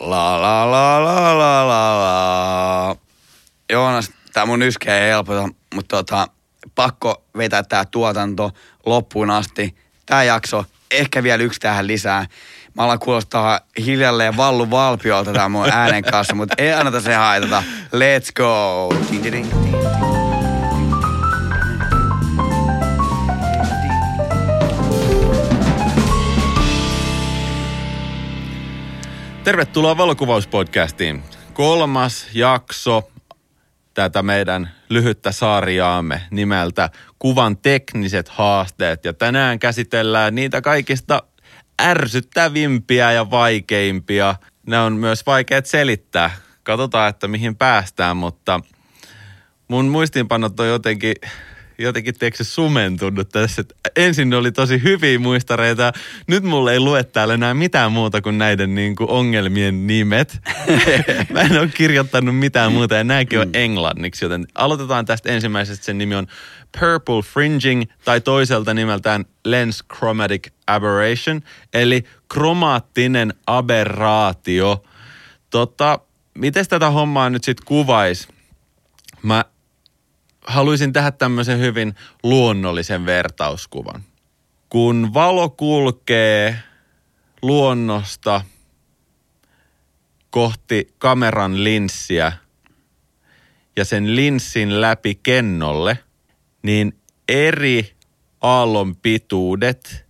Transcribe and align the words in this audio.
La 0.00 0.42
la 0.42 0.70
la 0.70 1.04
la 1.04 1.38
la 1.38 1.68
la 1.68 2.00
la. 2.00 2.96
Joonas, 3.72 4.10
tää 4.32 4.46
mun 4.46 4.62
yskeä 4.62 4.98
ei 4.98 5.10
helpota, 5.10 5.48
mutta 5.74 5.96
tota, 5.96 6.28
pakko 6.74 7.24
vetää 7.36 7.62
tää 7.62 7.84
tuotanto 7.84 8.50
loppuun 8.86 9.30
asti. 9.30 9.76
Tää 10.06 10.24
jakso, 10.24 10.64
ehkä 10.90 11.22
vielä 11.22 11.42
yksi 11.42 11.60
tähän 11.60 11.86
lisää. 11.86 12.26
Mä 12.74 12.82
alan 12.82 12.98
kuulostaa 12.98 13.60
hiljalleen 13.84 14.36
vallu 14.36 14.70
valpiolta 14.70 15.32
tää 15.32 15.48
mun 15.48 15.70
äänen 15.72 16.04
kanssa, 16.04 16.34
mutta 16.34 16.54
ei 16.58 16.72
anneta 16.72 17.00
se 17.00 17.14
haitata. 17.14 17.62
Let's 17.86 18.32
go! 18.36 18.88
Ding, 19.10 19.22
ding, 19.22 19.34
ding, 19.34 19.64
ding. 19.64 20.09
Tervetuloa 29.44 29.96
valokuvauspodcastiin. 29.96 31.22
Kolmas 31.52 32.26
jakso 32.34 33.10
tätä 33.94 34.22
meidän 34.22 34.70
lyhyttä 34.88 35.32
sarjaamme 35.32 36.22
nimeltä 36.30 36.90
Kuvan 37.18 37.56
tekniset 37.56 38.28
haasteet. 38.28 39.04
Ja 39.04 39.12
tänään 39.12 39.58
käsitellään 39.58 40.34
niitä 40.34 40.60
kaikista 40.60 41.22
ärsyttävimpiä 41.82 43.12
ja 43.12 43.30
vaikeimpia. 43.30 44.34
Ne 44.66 44.78
on 44.78 44.92
myös 44.92 45.26
vaikeat 45.26 45.66
selittää. 45.66 46.30
Katsotaan, 46.62 47.08
että 47.10 47.28
mihin 47.28 47.56
päästään, 47.56 48.16
mutta 48.16 48.60
mun 49.68 49.88
muistiinpanot 49.88 50.60
on 50.60 50.68
jotenkin 50.68 51.14
jotenkin 51.80 52.18
tiedätkö, 52.18 52.44
sumentunut 52.44 53.28
tässä. 53.28 53.60
Että 53.60 53.74
ensin 53.96 54.30
ne 54.30 54.36
oli 54.36 54.52
tosi 54.52 54.82
hyviä 54.82 55.18
muistareita. 55.18 55.92
Nyt 56.26 56.44
mulle 56.44 56.72
ei 56.72 56.80
lue 56.80 57.04
täällä 57.04 57.34
enää 57.34 57.54
mitään 57.54 57.92
muuta 57.92 58.22
kuin 58.22 58.38
näiden 58.38 58.74
niin 58.74 58.96
kuin 58.96 59.10
ongelmien 59.10 59.86
nimet. 59.86 60.38
Mä 61.32 61.40
en 61.40 61.58
ole 61.58 61.68
kirjoittanut 61.68 62.38
mitään 62.38 62.72
muuta 62.72 62.94
ja 62.94 63.04
nämäkin 63.04 63.38
on 63.38 63.46
mm. 63.46 63.54
englanniksi, 63.54 64.24
joten 64.24 64.46
aloitetaan 64.54 65.04
tästä 65.04 65.28
ensimmäisestä. 65.28 65.84
Sen 65.84 65.98
nimi 65.98 66.14
on 66.14 66.26
Purple 66.80 67.22
Fringing 67.22 67.82
tai 68.04 68.20
toiselta 68.20 68.74
nimeltään 68.74 69.24
Lens 69.44 69.84
Chromatic 69.96 70.48
Aberration, 70.66 71.40
eli 71.74 72.04
kromaattinen 72.28 73.34
aberraatio. 73.46 74.84
Tota, 75.50 75.98
miten 76.34 76.68
tätä 76.68 76.90
hommaa 76.90 77.30
nyt 77.30 77.44
sitten 77.44 77.66
kuvaisi? 77.66 78.28
Mä 79.22 79.44
haluaisin 80.46 80.92
tehdä 80.92 81.10
tämmöisen 81.10 81.58
hyvin 81.58 81.94
luonnollisen 82.22 83.06
vertauskuvan. 83.06 84.02
Kun 84.68 85.10
valo 85.14 85.48
kulkee 85.48 86.56
luonnosta 87.42 88.42
kohti 90.30 90.94
kameran 90.98 91.64
linssiä 91.64 92.32
ja 93.76 93.84
sen 93.84 94.16
linssin 94.16 94.80
läpi 94.80 95.14
kennolle, 95.14 95.98
niin 96.62 96.98
eri 97.28 97.94
aallon 98.40 98.96
pituudet 98.96 100.06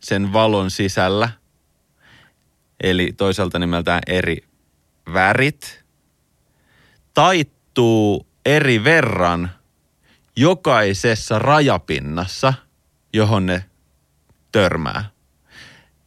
sen 0.00 0.32
valon 0.32 0.70
sisällä, 0.70 1.30
eli 2.82 3.12
toisaalta 3.16 3.58
nimeltään 3.58 4.00
eri 4.06 4.44
värit, 5.12 5.84
taittuu 7.14 8.26
eri 8.46 8.84
verran 8.84 9.57
jokaisessa 10.38 11.38
rajapinnassa, 11.38 12.54
johon 13.12 13.46
ne 13.46 13.64
törmää. 14.52 15.04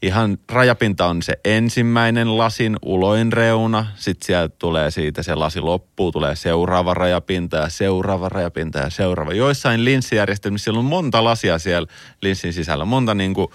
Ihan 0.02 0.38
rajapinta 0.52 1.06
on 1.06 1.22
se 1.22 1.40
ensimmäinen 1.46 2.38
lasin 2.38 2.78
uloin 2.82 3.34
reuna, 3.34 3.88
sitten 3.96 4.26
sieltä 4.26 4.56
tulee 4.60 4.92
siitä 4.92 5.24
se 5.24 5.36
lasi 5.36 5.60
loppuu, 5.60 6.12
tulee 6.12 6.36
seuraava 6.36 6.94
rajapinta 6.94 7.58
ja 7.58 7.70
seuraava 7.70 8.30
rajapinta 8.30 8.80
ja 8.80 8.90
seuraava. 8.90 9.34
Joissain 9.34 9.86
linssijärjestelmissä 9.86 10.64
siellä 10.64 10.80
on 10.80 10.86
monta 10.86 11.24
lasia 11.24 11.60
siellä 11.60 11.88
linssin 12.22 12.54
sisällä, 12.54 12.86
monta 12.86 13.14
niin 13.14 13.34
kuin 13.34 13.48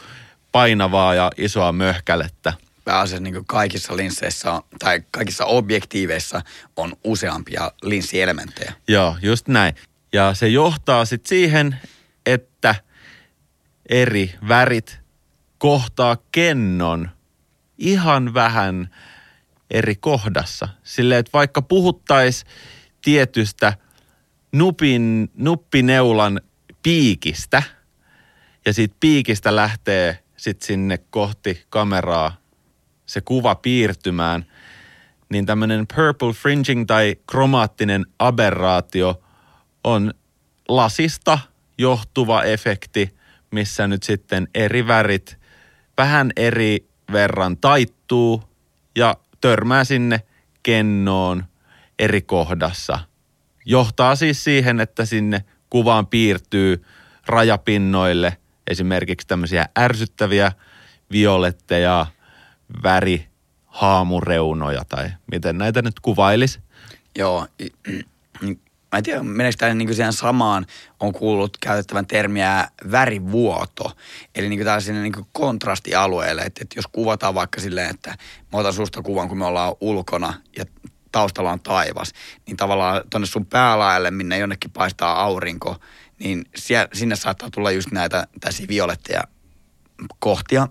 painavaa 0.53 1.15
ja 1.15 1.31
isoa 1.37 1.73
möhkälettä. 1.73 2.53
Pääasiassa 2.85 3.23
niin 3.23 3.47
kaikissa 3.47 3.97
linsseissä 3.97 4.53
on, 4.53 4.63
tai 4.79 5.03
kaikissa 5.11 5.45
objektiiveissa 5.45 6.43
on 6.77 6.93
useampia 7.05 7.73
linssielementtejä. 7.83 8.73
Joo, 8.89 9.17
just 9.23 9.49
näin. 9.49 9.75
Ja 10.13 10.35
se 10.35 10.49
johtaa 10.49 11.05
sitten 11.05 11.29
siihen, 11.29 11.77
että 12.27 12.75
eri 13.89 14.35
värit 14.49 15.01
kohtaa 15.59 16.17
kennon 16.33 17.11
ihan 17.79 18.35
vähän 18.35 18.91
eri 19.71 19.97
kohdassa. 19.97 20.69
Silleen, 20.83 21.21
että 21.21 21.31
vaikka 21.33 21.63
puhuttaisiin 21.63 22.51
tietystä 23.03 23.73
nupin, 24.53 25.31
nuppineulan 25.35 26.41
piikistä 26.83 27.63
ja 28.67 28.73
siitä 28.73 28.97
piikistä 29.01 29.57
lähtee 29.57 30.19
sitten 30.37 30.67
sinne 30.67 30.99
kohti 30.99 31.65
kameraa 31.69 32.37
se 33.07 33.21
kuva 33.21 33.55
piirtymään, 33.55 34.47
niin 35.29 35.47
tämmöinen 35.47 35.87
purple 35.97 36.33
fringing 36.33 36.87
tai 36.87 37.17
kromaattinen 37.27 38.07
aberraatio– 38.19 39.21
on 39.87 40.15
lasista 40.69 41.39
johtuva 41.79 42.43
efekti, 42.43 43.17
missä 43.51 43.87
nyt 43.87 44.03
sitten 44.03 44.49
eri 44.55 44.87
värit 44.87 45.39
vähän 45.97 46.33
eri 46.37 46.89
verran 47.13 47.57
taittuu 47.57 48.43
ja 48.97 49.17
törmää 49.41 49.85
sinne 49.85 50.21
kennoon 50.63 51.45
eri 51.99 52.23
kohdassa. 52.23 52.99
Johtaa 53.65 54.17
siis 54.17 54.45
siihen, 54.45 54.81
että 54.81 55.05
sinne 55.05 55.45
kuvaan 55.71 56.07
piirtyy 56.07 56.85
rajapinnoille 57.27 58.37
esimerkiksi 58.67 59.27
tämmöisiä 59.27 59.69
ärsyttäviä 59.79 60.53
violetteja, 61.13 62.07
väri, 62.83 63.29
haamureunoja 63.67 64.85
tai 64.85 65.11
miten 65.33 65.59
näitä 65.59 65.83
nyt 65.83 66.01
kuvailisi. 66.01 66.61
Joo, 67.19 67.47
mä 68.97 68.99
en 68.99 69.05
tiedä, 69.05 69.23
meneekö 69.23 69.57
tämä 69.59 69.75
niin 69.75 69.95
siihen 69.95 70.13
samaan, 70.13 70.67
on 71.01 71.13
kuullut 71.13 71.57
käytettävän 71.61 72.07
termiä 72.07 72.69
värivuoto. 72.91 73.93
Eli 74.35 74.49
niin 74.49 74.65
tällaisille 74.65 75.01
niin 75.01 75.27
kontrastialueelle, 75.33 76.43
että, 76.43 76.61
että 76.63 76.79
jos 76.79 76.87
kuvataan 76.87 77.35
vaikka 77.35 77.61
silleen, 77.61 77.91
että 77.91 78.11
mä 78.53 78.59
otan 78.59 78.73
susta 78.73 79.03
kuvan, 79.03 79.29
kun 79.29 79.39
me 79.39 79.47
ollaan 79.47 79.75
ulkona 79.81 80.35
ja 80.57 80.65
taustalla 81.13 81.53
on 81.53 81.61
taivas, 81.61 82.13
niin 82.47 82.57
tavallaan 82.57 83.03
tuonne 83.11 83.27
sun 83.27 83.47
päälaelle, 83.47 84.11
minne 84.11 84.39
jonnekin 84.39 84.71
paistaa 84.71 85.23
aurinko, 85.23 85.77
niin 86.19 86.45
siellä, 86.57 86.89
sinne 86.93 87.17
saattaa 87.17 87.51
tulla 87.51 87.71
just 87.71 87.91
näitä 87.91 88.27
tällaisia 88.41 88.69
violetteja 88.69 89.25
kohtia. 90.19 90.69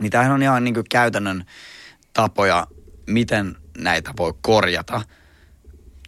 Niin 0.00 0.10
tämähän 0.10 0.32
on 0.32 0.42
ihan 0.42 0.64
niin 0.64 0.84
käytännön 0.90 1.44
tapoja, 2.12 2.66
miten 3.06 3.56
näitä 3.78 4.14
voi 4.18 4.34
korjata– 4.42 5.02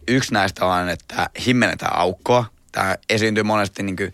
yksi 0.08 0.34
näistä 0.34 0.66
on, 0.66 0.88
että 0.88 1.30
himmennetään 1.46 1.96
aukkoa. 1.96 2.44
Tämä 2.72 2.96
esiintyy 3.08 3.42
monesti 3.42 3.82
niin 3.82 3.96
kuin 3.96 4.12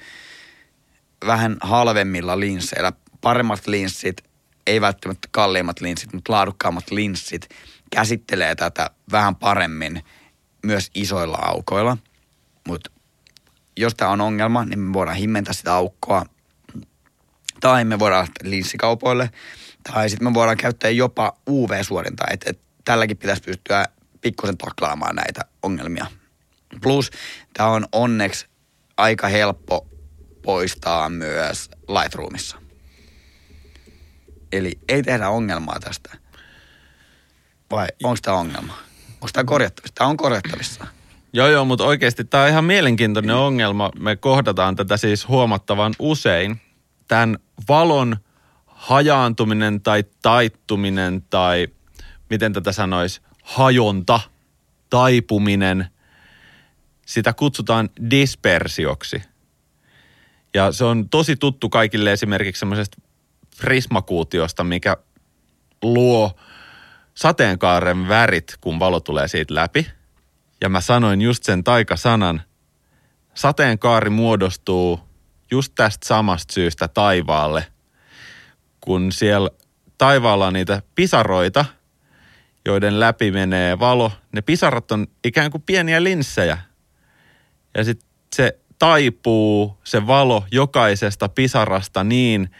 vähän 1.26 1.56
halvemmilla 1.60 2.40
linsseillä. 2.40 2.92
Paremmat 3.20 3.66
linssit, 3.66 4.24
ei 4.66 4.80
välttämättä 4.80 5.28
kalliimmat 5.30 5.80
linssit, 5.80 6.12
mutta 6.12 6.32
laadukkaammat 6.32 6.90
linssit 6.90 7.48
käsittelee 7.90 8.54
tätä 8.54 8.90
vähän 9.12 9.36
paremmin 9.36 10.04
myös 10.62 10.90
isoilla 10.94 11.38
aukoilla. 11.42 11.96
Mutta 12.68 12.90
jos 13.76 13.94
tämä 13.94 14.10
on 14.10 14.20
ongelma, 14.20 14.64
niin 14.64 14.78
me 14.78 14.92
voidaan 14.92 15.16
himmentää 15.16 15.54
sitä 15.54 15.74
aukkoa. 15.74 16.26
Tai 17.60 17.84
me 17.84 17.98
voidaan 17.98 18.28
linssikaupoille. 18.42 19.30
Tai 19.92 20.10
sitten 20.10 20.28
me 20.28 20.34
voidaan 20.34 20.56
käyttää 20.56 20.90
jopa 20.90 21.36
UV-suorintaa. 21.48 22.26
Että 22.30 22.50
et 22.50 22.60
tälläkin 22.84 23.16
pitäisi 23.16 23.42
pystyä 23.42 23.86
pikkusen 24.24 24.58
taklaamaan 24.58 25.16
näitä 25.16 25.40
ongelmia. 25.62 26.06
Plus 26.82 27.10
tämä 27.52 27.68
on 27.68 27.86
onneksi 27.92 28.46
aika 28.96 29.28
helppo 29.28 29.86
poistaa 30.42 31.08
myös 31.08 31.70
Lightroomissa. 31.88 32.56
Eli 34.52 34.78
ei 34.88 35.02
tehdä 35.02 35.28
ongelmaa 35.28 35.80
tästä. 35.80 36.16
Vai 37.70 37.86
onko 38.02 38.18
tämä 38.22 38.36
ongelma? 38.36 38.72
Onko 39.12 39.28
tämä 39.32 39.44
korjattavissa? 39.44 39.94
Tämä 39.94 40.10
on 40.10 40.16
korjattavissa. 40.16 40.86
Joo, 41.32 41.48
joo, 41.48 41.64
mutta 41.64 41.84
oikeasti 41.84 42.24
tämä 42.24 42.42
on 42.42 42.48
ihan 42.48 42.64
mielenkiintoinen 42.64 43.36
ongelma. 43.36 43.90
Me 43.98 44.16
kohdataan 44.16 44.76
tätä 44.76 44.96
siis 44.96 45.28
huomattavan 45.28 45.94
usein. 45.98 46.60
Tämän 47.08 47.38
valon 47.68 48.16
hajaantuminen 48.66 49.80
tai 49.80 50.04
taittuminen 50.22 51.22
tai 51.30 51.68
miten 52.30 52.52
tätä 52.52 52.72
sanoisi, 52.72 53.20
hajonta, 53.44 54.20
taipuminen, 54.90 55.86
sitä 57.06 57.32
kutsutaan 57.32 57.90
dispersioksi. 58.10 59.22
Ja 60.54 60.72
se 60.72 60.84
on 60.84 61.08
tosi 61.08 61.36
tuttu 61.36 61.68
kaikille 61.68 62.12
esimerkiksi 62.12 62.60
semmoisesta 62.60 63.00
prismakuutiosta, 63.60 64.64
mikä 64.64 64.96
luo 65.82 66.36
sateenkaaren 67.14 68.08
värit, 68.08 68.54
kun 68.60 68.78
valo 68.78 69.00
tulee 69.00 69.28
siitä 69.28 69.54
läpi. 69.54 69.86
Ja 70.60 70.68
mä 70.68 70.80
sanoin 70.80 71.20
just 71.20 71.44
sen 71.44 71.64
taikasanan. 71.64 72.42
Sateenkaari 73.34 74.10
muodostuu 74.10 75.00
just 75.50 75.72
tästä 75.74 76.06
samasta 76.06 76.54
syystä 76.54 76.88
taivaalle, 76.88 77.66
kun 78.80 79.12
siellä 79.12 79.50
taivaalla 79.98 80.46
on 80.46 80.52
niitä 80.52 80.82
pisaroita, 80.94 81.64
joiden 82.66 83.00
läpi 83.00 83.30
menee 83.30 83.78
valo. 83.78 84.12
Ne 84.32 84.42
pisarat 84.42 84.92
on 84.92 85.06
ikään 85.24 85.50
kuin 85.50 85.62
pieniä 85.62 86.02
linssejä. 86.02 86.58
Ja 87.76 87.84
sitten 87.84 88.08
se 88.36 88.58
taipuu, 88.78 89.78
se 89.84 90.06
valo 90.06 90.44
jokaisesta 90.50 91.28
pisarasta 91.28 92.04
niin, 92.04 92.50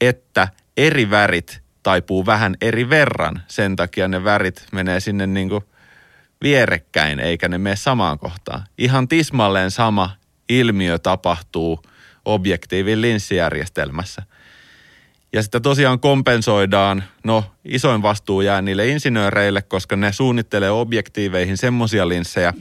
että 0.00 0.48
eri 0.76 1.10
värit 1.10 1.62
taipuu 1.82 2.26
vähän 2.26 2.56
eri 2.60 2.90
verran. 2.90 3.42
Sen 3.48 3.76
takia 3.76 4.08
ne 4.08 4.24
värit 4.24 4.66
menee 4.72 5.00
sinne 5.00 5.26
niin 5.26 5.48
kuin 5.48 5.64
vierekkäin, 6.42 7.20
eikä 7.20 7.48
ne 7.48 7.58
mene 7.58 7.76
samaan 7.76 8.18
kohtaan. 8.18 8.64
Ihan 8.78 9.08
tismalleen 9.08 9.70
sama 9.70 10.10
ilmiö 10.48 10.98
tapahtuu 10.98 11.82
objektiivin 12.24 13.00
linssijärjestelmässä. 13.00 14.22
Ja 15.32 15.42
sitä 15.42 15.60
tosiaan 15.60 16.00
kompensoidaan, 16.00 17.04
no 17.24 17.44
isoin 17.64 18.02
vastuu 18.02 18.40
jää 18.40 18.62
niille 18.62 18.88
insinööreille, 18.88 19.62
koska 19.62 19.96
ne 19.96 20.12
suunnittelee 20.12 20.70
objektiiveihin 20.70 21.56
semmoisia 21.56 22.08
linssejä, 22.08 22.54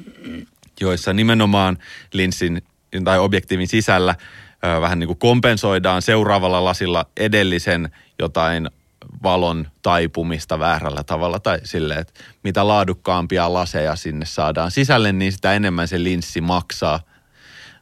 joissa 0.81 1.13
nimenomaan 1.13 1.77
linssin 2.13 2.61
tai 3.03 3.19
objektiivin 3.19 3.67
sisällä 3.67 4.15
ö, 4.65 4.81
vähän 4.81 4.99
niin 4.99 5.07
kuin 5.07 5.19
kompensoidaan 5.19 6.01
seuraavalla 6.01 6.63
lasilla 6.63 7.05
edellisen 7.17 7.89
jotain 8.19 8.69
valon 9.23 9.67
taipumista 9.81 10.59
väärällä 10.59 11.03
tavalla 11.03 11.39
tai 11.39 11.59
silleen, 11.63 11.99
että 11.99 12.13
mitä 12.43 12.67
laadukkaampia 12.67 13.53
laseja 13.53 13.95
sinne 13.95 14.25
saadaan 14.25 14.71
sisälle, 14.71 15.11
niin 15.11 15.31
sitä 15.31 15.53
enemmän 15.53 15.87
se 15.87 16.03
linssi 16.03 16.41
maksaa. 16.41 16.99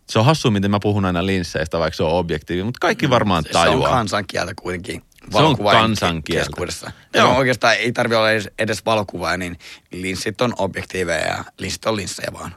Se 0.09 0.19
on 0.19 0.25
hassu, 0.25 0.51
miten 0.51 0.71
mä 0.71 0.79
puhun 0.81 1.05
aina 1.05 1.25
linsseistä, 1.25 1.79
vaikka 1.79 1.97
se 1.97 2.03
on 2.03 2.11
objektiivi, 2.11 2.63
mutta 2.63 2.77
kaikki 2.81 3.07
Mm, 3.07 3.09
varmaan 3.11 3.43
tajuaa. 3.43 3.87
Se 3.87 3.91
on 3.91 3.97
kansankieltä 3.97 4.53
kuitenkin. 4.61 5.01
Se 5.31 5.37
on 5.37 5.57
kansankieltä. 5.57 6.45
keskuudessa. 6.45 6.91
Joo. 7.13 7.25
Joo. 7.27 7.37
oikeastaan 7.37 7.75
ei 7.75 7.91
tarvi 7.91 8.15
olla 8.15 8.31
edes, 8.31 8.49
edes 8.59 8.85
valokuvaa, 8.85 9.37
niin 9.37 9.59
linssit 9.91 10.41
on 10.41 10.53
objektiiveja 10.57 11.27
ja 11.27 11.43
linssit 11.59 11.85
on 11.85 11.95
linssejä 11.95 12.29
vaan. 12.33 12.55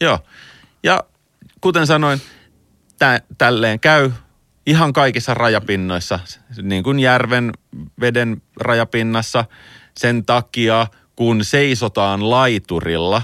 Joo. 0.00 0.18
Ja 0.82 1.04
kuten 1.60 1.86
sanoin, 1.86 2.20
tä, 2.98 3.20
tälleen 3.38 3.80
käy 3.80 4.10
ihan 4.66 4.92
kaikissa 4.92 5.34
rajapinnoissa, 5.34 6.18
niin 6.62 6.82
kuin 6.82 7.00
järven 7.00 7.52
veden 8.00 8.42
rajapinnassa. 8.56 9.44
Sen 9.96 10.26
takia, 10.26 10.86
kun 11.16 11.44
seisotaan 11.44 12.30
laiturilla 12.30 13.22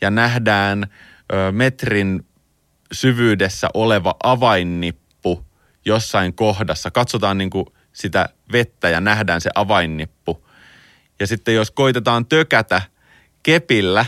ja 0.00 0.10
nähdään 0.10 0.86
metrin 1.52 2.26
syvyydessä 2.92 3.68
oleva 3.74 4.14
avainnippu 4.22 5.44
jossain 5.84 6.34
kohdassa, 6.34 6.90
katsotaan 6.90 7.38
niin 7.38 7.50
kuin 7.50 7.66
sitä 7.92 8.28
vettä 8.52 8.88
ja 8.88 9.00
nähdään 9.00 9.40
se 9.40 9.50
avainnippu. 9.54 10.46
Ja 11.20 11.26
sitten 11.26 11.54
jos 11.54 11.70
koitetaan 11.70 12.26
tökätä 12.26 12.82
kepillä 13.42 14.06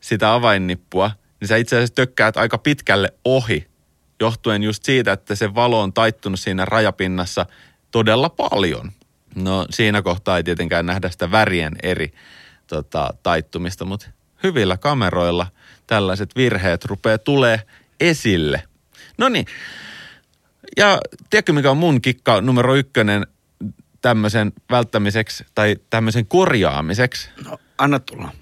sitä 0.00 0.34
avainnippua, 0.34 1.10
niin 1.40 1.48
sä 1.48 1.56
itse 1.56 1.76
asiassa 1.76 1.94
tökkäät 1.94 2.36
aika 2.36 2.58
pitkälle 2.58 3.12
ohi, 3.24 3.66
johtuen 4.20 4.62
just 4.62 4.84
siitä, 4.84 5.12
että 5.12 5.34
se 5.34 5.54
valo 5.54 5.80
on 5.80 5.92
taittunut 5.92 6.40
siinä 6.40 6.64
rajapinnassa 6.64 7.46
todella 7.90 8.28
paljon. 8.28 8.92
No 9.34 9.66
siinä 9.70 10.02
kohtaa 10.02 10.36
ei 10.36 10.44
tietenkään 10.44 10.86
nähdä 10.86 11.10
sitä 11.10 11.30
värien 11.30 11.76
eri 11.82 12.12
tota, 12.66 13.14
taittumista, 13.22 13.84
mutta 13.84 14.08
hyvillä 14.42 14.76
kameroilla 14.76 15.46
tällaiset 15.86 16.36
virheet 16.36 16.84
rupeaa 16.84 17.18
tulee 17.18 17.62
esille. 18.00 18.62
No 19.18 19.28
niin, 19.28 19.46
ja 20.76 20.98
tiedätkö 21.30 21.52
mikä 21.52 21.70
on 21.70 21.76
mun 21.76 22.02
kikka 22.02 22.40
numero 22.40 22.74
ykkönen 22.74 23.26
tämmöisen 24.02 24.52
välttämiseksi 24.70 25.44
tai 25.54 25.76
tämmöisen 25.90 26.26
korjaamiseksi? 26.26 27.30
No, 27.44 27.58
anna 27.78 27.98
tulla. 27.98 28.32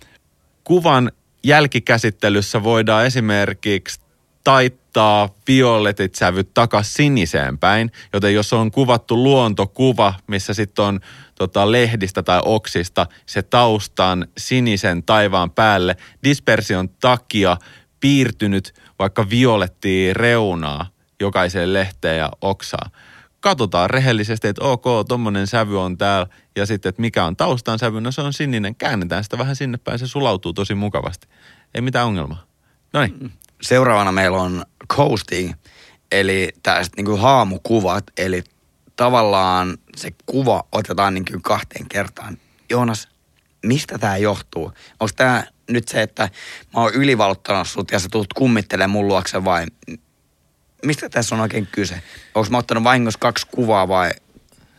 kuvan 0.64 1.12
jälkikäsittelyssä 1.44 2.62
voidaan 2.62 3.06
esimerkiksi 3.06 4.00
taittaa 4.44 5.28
violetit 5.48 6.14
sävyt 6.14 6.54
takas 6.54 6.94
siniseen 6.94 7.58
päin, 7.58 7.92
joten 8.12 8.34
jos 8.34 8.52
on 8.52 8.70
kuvattu 8.70 9.22
luontokuva, 9.22 10.14
missä 10.26 10.54
sitten 10.54 10.84
on 10.84 11.00
tota, 11.34 11.72
lehdistä 11.72 12.22
tai 12.22 12.40
oksista 12.44 13.06
se 13.26 13.42
taustan 13.42 14.26
sinisen 14.38 15.02
taivaan 15.02 15.50
päälle 15.50 15.96
dispersion 16.24 16.88
takia 16.88 17.56
piirtynyt 18.00 18.74
vaikka 18.98 19.30
violettia 19.30 20.14
reunaa 20.14 20.86
jokaiseen 21.20 21.72
lehteen 21.72 22.18
ja 22.18 22.30
oksaan. 22.40 22.90
Katsotaan 23.40 23.90
rehellisesti, 23.90 24.48
että 24.48 24.64
ok, 24.64 24.84
tommonen 25.08 25.46
sävy 25.46 25.80
on 25.80 25.98
täällä 25.98 26.26
ja 26.56 26.66
sitten, 26.66 26.88
että 26.88 27.00
mikä 27.00 27.24
on 27.24 27.36
taustan 27.36 27.78
sävy, 27.78 28.00
no 28.00 28.12
se 28.12 28.20
on 28.20 28.32
sininen. 28.32 28.74
Käännetään 28.74 29.24
sitä 29.24 29.38
vähän 29.38 29.56
sinne 29.56 29.78
päin, 29.78 29.98
se 29.98 30.06
sulautuu 30.06 30.52
tosi 30.52 30.74
mukavasti. 30.74 31.28
Ei 31.74 31.80
mitään 31.80 32.06
ongelmaa. 32.06 32.44
No 32.92 33.00
niin, 33.00 33.32
Seuraavana 33.62 34.12
meillä 34.12 34.38
on 34.38 34.64
coasting, 34.92 35.52
eli 36.12 36.48
tällaiset 36.62 36.96
niin 36.96 37.20
haamukuvat, 37.20 38.04
eli 38.16 38.44
tavallaan 38.96 39.78
se 39.96 40.10
kuva 40.26 40.64
otetaan 40.72 41.14
niin 41.14 41.24
kuin 41.24 41.42
kahteen 41.42 41.88
kertaan. 41.88 42.38
Joonas, 42.70 43.08
mistä 43.64 43.98
tämä 43.98 44.16
johtuu? 44.16 44.72
Onko 45.00 45.12
tämä 45.16 45.44
nyt 45.70 45.88
se, 45.88 46.02
että 46.02 46.22
mä 46.74 46.80
oon 46.82 46.94
ylivalottanut 46.94 47.68
sut 47.68 47.90
ja 47.90 47.98
sä 47.98 48.08
tulet 48.12 48.32
kummittelemaan 48.34 48.90
mun 48.90 49.08
luokse 49.08 49.44
vai 49.44 49.66
mistä 50.84 51.08
tässä 51.08 51.34
on 51.34 51.40
oikein 51.40 51.68
kyse? 51.72 52.02
Onko 52.34 52.50
mä 52.50 52.58
ottanut 52.58 52.84
vahingossa 52.84 53.18
kaksi 53.18 53.46
kuvaa 53.46 53.88
vai 53.88 54.10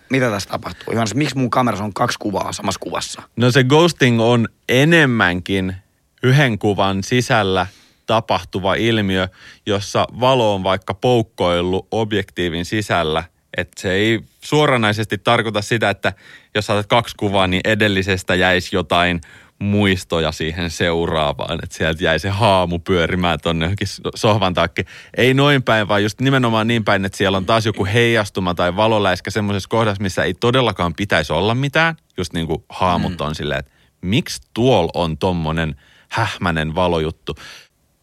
mitä 0.09 0.29
tässä 0.29 0.49
tapahtuu? 0.49 0.93
Joonas, 0.93 1.15
miksi 1.15 1.37
mun 1.37 1.49
kamerassa 1.49 1.83
on 1.83 1.93
kaksi 1.93 2.19
kuvaa 2.19 2.51
samassa 2.51 2.79
kuvassa? 2.79 3.21
No 3.35 3.51
se 3.51 3.63
ghosting 3.63 4.21
on 4.21 4.47
enemmänkin 4.69 5.75
yhden 6.23 6.59
kuvan 6.59 7.03
sisällä 7.03 7.67
tapahtuva 8.05 8.75
ilmiö, 8.75 9.27
jossa 9.65 10.07
valo 10.19 10.55
on 10.55 10.63
vaikka 10.63 10.93
poukkoillut 10.93 11.87
objektiivin 11.91 12.65
sisällä. 12.65 13.23
Että 13.57 13.81
se 13.81 13.91
ei 13.91 14.19
suoranaisesti 14.41 15.17
tarkoita 15.17 15.61
sitä, 15.61 15.89
että 15.89 16.13
jos 16.55 16.65
saatat 16.65 16.87
kaksi 16.87 17.15
kuvaa, 17.17 17.47
niin 17.47 17.61
edellisestä 17.63 18.35
jäisi 18.35 18.75
jotain 18.75 19.21
muistoja 19.59 20.31
siihen 20.31 20.69
seuraavaan. 20.69 21.59
Että 21.63 21.77
sieltä 21.77 22.03
jäi 22.03 22.19
se 22.19 22.29
haamu 22.29 22.79
pyörimään 22.79 23.39
tonne 23.39 23.65
johonkin 23.65 23.87
sohvan 24.15 24.53
takki. 24.53 24.85
Ei 25.17 25.33
noin 25.33 25.63
päin, 25.63 25.87
vaan 25.87 26.03
just 26.03 26.21
nimenomaan 26.21 26.67
niin 26.67 26.83
päin, 26.83 27.05
että 27.05 27.17
siellä 27.17 27.37
on 27.37 27.45
taas 27.45 27.65
joku 27.65 27.85
heijastuma 27.85 28.53
tai 28.53 28.75
valoläiskä 28.75 29.31
semmoisessa 29.31 29.69
kohdassa, 29.69 30.03
missä 30.03 30.23
ei 30.23 30.33
todellakaan 30.33 30.93
pitäisi 30.93 31.33
olla 31.33 31.55
mitään. 31.55 31.95
Just 32.17 32.33
niin 32.33 32.47
kuin 32.47 32.63
haamut 32.69 33.21
on 33.21 33.35
silleen, 33.35 33.59
että 33.59 33.71
miksi 34.01 34.41
tuolla 34.53 34.91
on 34.93 35.17
tommonen 35.17 35.75
hähmänen 36.09 36.75
valojuttu. 36.75 37.35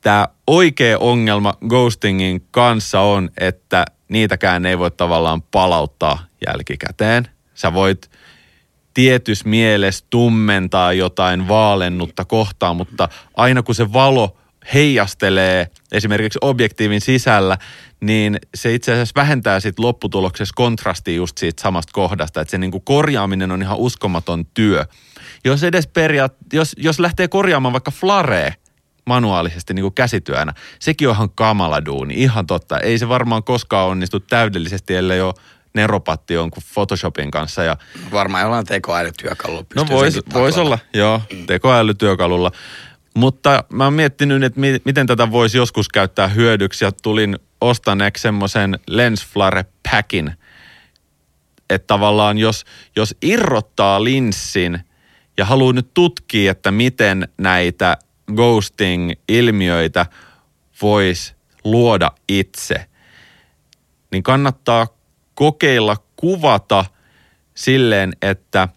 Tämä 0.00 0.28
oikea 0.46 0.98
ongelma 0.98 1.54
ghostingin 1.68 2.46
kanssa 2.50 3.00
on, 3.00 3.30
että 3.38 3.84
niitäkään 4.12 4.66
ei 4.66 4.78
voi 4.78 4.90
tavallaan 4.90 5.42
palauttaa 5.42 6.24
jälkikäteen. 6.46 7.28
Sä 7.54 7.74
voit 7.74 8.10
tietys 8.94 9.44
mielessä 9.44 10.04
tummentaa 10.10 10.92
jotain 10.92 11.48
vaalennutta 11.48 12.24
kohtaa, 12.24 12.74
mutta 12.74 13.08
aina 13.36 13.62
kun 13.62 13.74
se 13.74 13.92
valo 13.92 14.36
heijastelee 14.74 15.66
esimerkiksi 15.92 16.38
objektiivin 16.42 17.00
sisällä, 17.00 17.58
niin 18.00 18.38
se 18.54 18.74
itse 18.74 18.92
asiassa 18.92 19.12
vähentää 19.16 19.60
sit 19.60 19.78
lopputuloksessa 19.78 20.54
kontrastia 20.56 21.14
just 21.14 21.38
siitä 21.38 21.62
samasta 21.62 21.92
kohdasta, 21.92 22.40
että 22.40 22.50
se 22.50 22.58
niinku 22.58 22.80
korjaaminen 22.80 23.50
on 23.50 23.62
ihan 23.62 23.78
uskomaton 23.78 24.46
työ. 24.46 24.84
Jos 25.44 25.64
edes 25.64 25.86
periaat, 25.86 26.34
jos, 26.52 26.74
jos 26.78 27.00
lähtee 27.00 27.28
korjaamaan 27.28 27.72
vaikka 27.72 27.90
flaree 27.90 28.54
manuaalisesti 29.04 29.74
niin 29.74 29.82
kuin 29.82 29.94
käsityönä, 29.94 30.52
sekin 30.78 31.08
on 31.08 31.14
ihan 31.14 31.30
kamala 31.30 31.84
duuni, 31.84 32.14
ihan 32.14 32.46
totta. 32.46 32.78
Ei 32.78 32.98
se 32.98 33.08
varmaan 33.08 33.44
koskaan 33.44 33.88
onnistu 33.88 34.20
täydellisesti, 34.20 34.94
ellei 34.94 35.20
ole 35.20 35.34
neropatti 35.74 36.34
jonkun 36.34 36.62
Photoshopin 36.74 37.30
kanssa 37.30 37.64
ja 37.64 37.76
Varmaan 38.12 38.42
jollain 38.42 38.66
tekoälytyökalulla 38.66 39.64
No 39.74 39.84
pystyy 39.84 40.22
vois, 40.34 40.58
olla, 40.58 40.78
joo, 40.94 41.22
tekoälytyökalulla. 41.46 42.52
Mutta 43.16 43.64
mä 43.72 43.84
oon 43.84 43.92
miettinyt, 43.92 44.42
että 44.42 44.60
mi- 44.60 44.80
miten 44.84 45.06
tätä 45.06 45.30
voisi 45.30 45.58
joskus 45.58 45.88
käyttää 45.88 46.28
hyödyksi 46.28 46.84
ja 46.84 46.92
tulin 46.92 47.38
ostaneeksi 47.60 48.22
semmoisen 48.22 48.78
Lens 48.88 49.26
Flare 49.26 49.64
Packin. 49.90 50.32
Että 51.70 51.86
tavallaan 51.86 52.38
jos, 52.38 52.64
jos 52.96 53.16
irrottaa 53.22 54.04
linssin 54.04 54.80
ja 55.38 55.44
haluaa 55.44 55.72
nyt 55.72 55.94
tutkia, 55.94 56.50
että 56.50 56.70
miten 56.70 57.28
näitä 57.38 57.96
ghosting-ilmiöitä 58.36 60.06
voisi 60.82 61.34
luoda 61.64 62.10
itse, 62.28 62.86
niin 64.10 64.22
kannattaa 64.22 64.86
kokeilla 65.34 65.96
kuvata 66.16 66.84
silleen, 67.54 68.12
että 68.22 68.68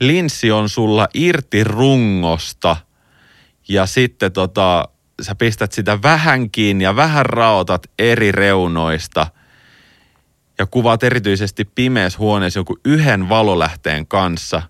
linssi 0.00 0.50
on 0.50 0.68
sulla 0.68 1.08
irti 1.14 1.64
rungosta 1.64 2.76
ja 3.68 3.86
sitten 3.86 4.32
tota, 4.32 4.88
sä 5.22 5.34
pistät 5.34 5.72
sitä 5.72 6.02
vähän 6.02 6.50
kiinni 6.50 6.84
ja 6.84 6.96
vähän 6.96 7.26
raotat 7.26 7.86
eri 7.98 8.32
reunoista 8.32 9.26
ja 10.58 10.66
kuvaat 10.66 11.02
erityisesti 11.02 11.64
pimeässä 11.64 12.18
huoneessa 12.18 12.60
joku 12.60 12.76
yhden 12.84 13.28
valolähteen 13.28 14.06
kanssa. 14.06 14.62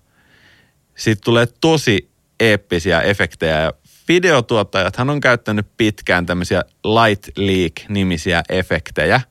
Sitten 0.95 1.25
tulee 1.25 1.47
tosi 1.61 2.09
eeppisiä 2.39 3.01
efektejä 3.01 3.61
ja 3.61 3.73
videotuottajathan 4.07 5.09
on 5.09 5.19
käyttänyt 5.19 5.67
pitkään 5.77 6.25
tämmöisiä 6.25 6.63
light 6.83 7.37
leak-nimisiä 7.37 8.43
efektejä. 8.49 9.21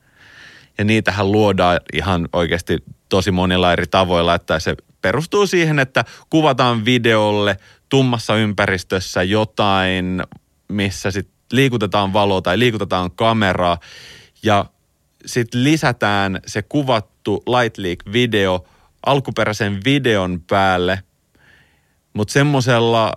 Ja 0.78 0.84
niitähän 0.84 1.32
luodaan 1.32 1.80
ihan 1.92 2.28
oikeasti 2.32 2.84
tosi 3.08 3.30
monilla 3.30 3.72
eri 3.72 3.86
tavoilla, 3.86 4.34
että 4.34 4.58
se 4.58 4.76
perustuu 5.02 5.46
siihen, 5.46 5.78
että 5.78 6.04
kuvataan 6.30 6.84
videolle 6.84 7.56
tummassa 7.88 8.36
ympäristössä 8.36 9.22
jotain, 9.22 10.22
missä 10.68 11.10
sitten 11.10 11.34
liikutetaan 11.52 12.12
valoa 12.12 12.42
tai 12.42 12.58
liikutetaan 12.58 13.10
kameraa 13.10 13.78
ja 14.42 14.64
sitten 15.26 15.64
lisätään 15.64 16.40
se 16.46 16.62
kuvattu 16.62 17.42
Light 17.46 17.78
Leak-video 17.78 18.68
alkuperäisen 19.06 19.80
videon 19.84 20.42
päälle, 20.50 21.02
mutta 22.12 22.32
semmoisella 22.32 23.12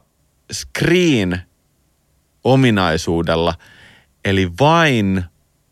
screen-ominaisuudella, 0.53 3.53
eli 4.25 4.51
vain 4.59 5.23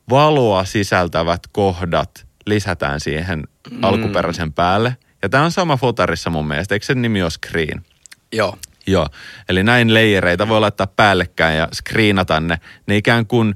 valoa 0.09 0.65
sisältävät 0.65 1.41
kohdat 1.51 2.27
lisätään 2.45 2.99
siihen 2.99 3.43
mm. 3.71 3.83
alkuperäisen 3.83 4.53
päälle. 4.53 4.97
Ja 5.21 5.29
tämä 5.29 5.43
on 5.43 5.51
sama 5.51 5.77
fotarissa 5.77 6.29
mun 6.29 6.47
mielestä, 6.47 6.75
eikö 6.75 6.85
sen 6.85 7.01
nimi 7.01 7.21
ole 7.21 7.31
screen? 7.31 7.85
Joo. 8.31 8.57
Joo, 8.87 9.07
eli 9.49 9.63
näin 9.63 9.93
leijereitä 9.93 10.47
voi 10.47 10.59
laittaa 10.59 10.87
päällekkäin 10.87 11.57
ja 11.57 11.67
screenata 11.73 12.39
ne. 12.39 12.59
Ne 12.87 12.97
ikään 12.97 13.27
kuin, 13.27 13.55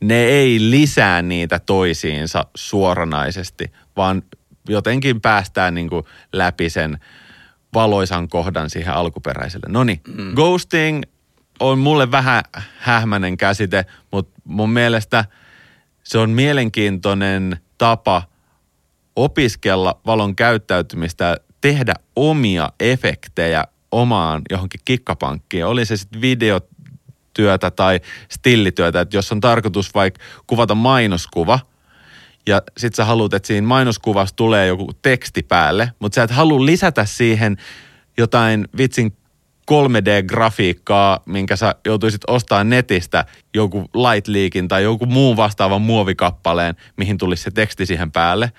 ne 0.00 0.24
ei 0.24 0.58
lisää 0.60 1.22
niitä 1.22 1.58
toisiinsa 1.58 2.46
suoranaisesti, 2.54 3.72
vaan 3.96 4.22
jotenkin 4.68 5.20
päästään 5.20 5.74
niin 5.74 5.88
kuin 5.88 6.04
läpi 6.32 6.70
sen 6.70 6.98
valoisan 7.74 8.28
kohdan 8.28 8.70
siihen 8.70 8.94
alkuperäiselle. 8.94 9.66
No 9.68 9.84
niin, 9.84 10.00
mm. 10.08 10.34
ghosting 10.34 11.02
on 11.60 11.78
mulle 11.78 12.10
vähän 12.10 12.42
hähmäinen 12.78 13.36
käsite, 13.36 13.86
mutta 14.12 14.40
mun 14.44 14.70
mielestä 14.70 15.24
se 16.02 16.18
on 16.18 16.30
mielenkiintoinen 16.30 17.56
tapa 17.78 18.22
opiskella 19.16 20.00
valon 20.06 20.36
käyttäytymistä, 20.36 21.36
tehdä 21.60 21.94
omia 22.16 22.72
efektejä 22.80 23.64
omaan 23.90 24.42
johonkin 24.50 24.80
kikkapankkiin. 24.84 25.66
Oli 25.66 25.86
se 25.86 25.96
sitten 25.96 26.20
videotyötä 26.20 27.70
tai 27.70 28.00
stillityötä, 28.28 29.00
että 29.00 29.16
jos 29.16 29.32
on 29.32 29.40
tarkoitus 29.40 29.94
vaikka 29.94 30.24
kuvata 30.46 30.74
mainoskuva– 30.74 31.58
ja 32.46 32.62
sit 32.78 32.94
sä 32.94 33.04
haluat, 33.04 33.34
että 33.34 33.46
siinä 33.46 33.66
mainoskuvassa 33.66 34.36
tulee 34.36 34.66
joku 34.66 34.90
teksti 35.02 35.42
päälle, 35.42 35.92
mutta 35.98 36.14
sä 36.14 36.22
et 36.22 36.30
halua 36.30 36.66
lisätä 36.66 37.04
siihen 37.04 37.56
jotain 38.18 38.68
vitsin 38.78 39.16
3D-grafiikkaa, 39.70 41.22
minkä 41.26 41.56
sä 41.56 41.74
joutuisit 41.86 42.20
ostamaan 42.26 42.70
netistä 42.70 43.24
joku 43.54 43.80
light 43.94 44.28
leakin 44.28 44.68
tai 44.68 44.82
joku 44.82 45.06
muun 45.06 45.36
vastaavan 45.36 45.82
muovikappaleen, 45.82 46.74
mihin 46.96 47.18
tulisi 47.18 47.42
se 47.42 47.50
teksti 47.50 47.86
siihen 47.86 48.12
päälle, 48.12 48.52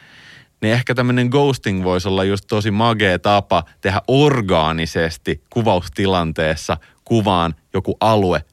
niin 0.61 0.73
ehkä 0.73 0.95
tämmöinen 0.95 1.27
ghosting 1.27 1.83
voisi 1.83 2.07
olla 2.07 2.23
just 2.23 2.45
tosi 2.47 2.71
magea 2.71 3.19
tapa 3.19 3.63
tehdä 3.81 4.01
orgaanisesti 4.07 5.43
kuvaustilanteessa 5.49 6.77
kuvaan 7.05 7.55
joku 7.73 7.97
alue, 7.99 8.43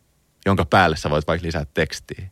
jonka 0.46 0.64
päälle 0.64 0.96
sä 0.96 1.10
voit 1.10 1.26
vaikka 1.26 1.46
lisätä 1.46 1.70
tekstiä 1.74 2.30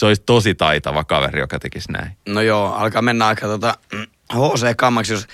se 0.00 0.06
olisi 0.06 0.22
tosi 0.26 0.54
taitava 0.54 1.04
kaveri, 1.04 1.40
joka 1.40 1.58
tekisi 1.58 1.92
näin. 1.92 2.12
No 2.28 2.40
joo, 2.40 2.72
alkaa 2.72 3.02
mennä 3.02 3.26
aika 3.26 3.46
tota, 3.46 3.74
HC 4.32 4.76
Kammaksi, 4.76 5.12
jos 5.12 5.26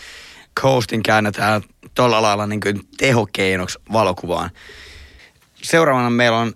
coastin 0.60 1.02
käännetään 1.02 1.62
tuolla 1.94 2.22
lailla 2.22 2.46
niin 2.46 2.60
kuin 2.60 2.80
tehokeinoksi 2.96 3.78
valokuvaan. 3.92 4.50
Seuraavana 5.62 6.10
meillä 6.10 6.38
on 6.38 6.52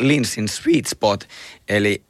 Linssin 0.00 0.48
Sweet 0.48 0.86
Spot, 0.86 1.28
eli 1.68 2.02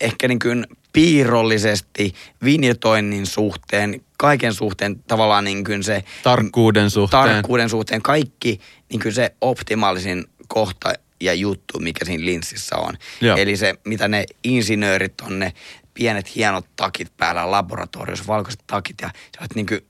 ehkä 0.00 0.28
niin 0.28 0.38
kuin 0.38 0.66
piirrollisesti 0.92 2.14
vinjetoinnin 2.44 3.26
suhteen, 3.26 4.00
kaiken 4.18 4.54
suhteen 4.54 5.02
tavallaan 5.02 5.44
niin 5.44 5.64
kuin 5.64 5.84
se... 5.84 6.04
Tarkkuuden 6.22 6.90
suhteen. 6.90 7.22
Tarkkuuden 7.22 7.68
suhteen, 7.68 8.02
kaikki 8.02 8.60
niin 8.90 9.00
kuin 9.00 9.14
se 9.14 9.34
optimaalisin 9.40 10.24
kohta 10.48 10.92
ja 11.20 11.34
juttu, 11.34 11.78
mikä 11.78 12.04
siinä 12.04 12.24
linssissä 12.24 12.76
on. 12.76 12.94
Joo. 13.20 13.36
Eli 13.36 13.56
se, 13.56 13.74
mitä 13.84 14.08
ne 14.08 14.24
insinöörit 14.44 15.20
on, 15.20 15.38
ne 15.38 15.52
pienet 15.94 16.34
hienot 16.34 16.66
takit 16.76 17.16
päällä 17.16 17.50
laboratoriossa, 17.50 18.26
valkoiset 18.26 18.64
takit 18.66 18.96
ja 19.02 19.10
sellaiset 19.32 19.54
niin 19.54 19.66
kuin, 19.66 19.80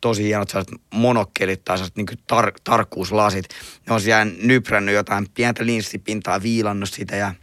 tosi 0.00 0.24
hienot 0.24 0.50
sellaiset 0.50 0.74
monokkelit 0.94 1.64
tai 1.64 1.78
sellaiset 1.78 1.96
niin 1.96 2.06
tar- 2.32 2.60
tarkkuuslasit. 2.64 3.48
Ne 3.86 3.94
on 3.94 4.00
siellä 4.00 4.24
nyprännyt 4.42 4.94
jotain 4.94 5.26
pientä 5.34 5.66
linssipintaa, 5.66 6.42
viilannut 6.42 6.88
sitä 6.88 7.16
ja 7.16 7.34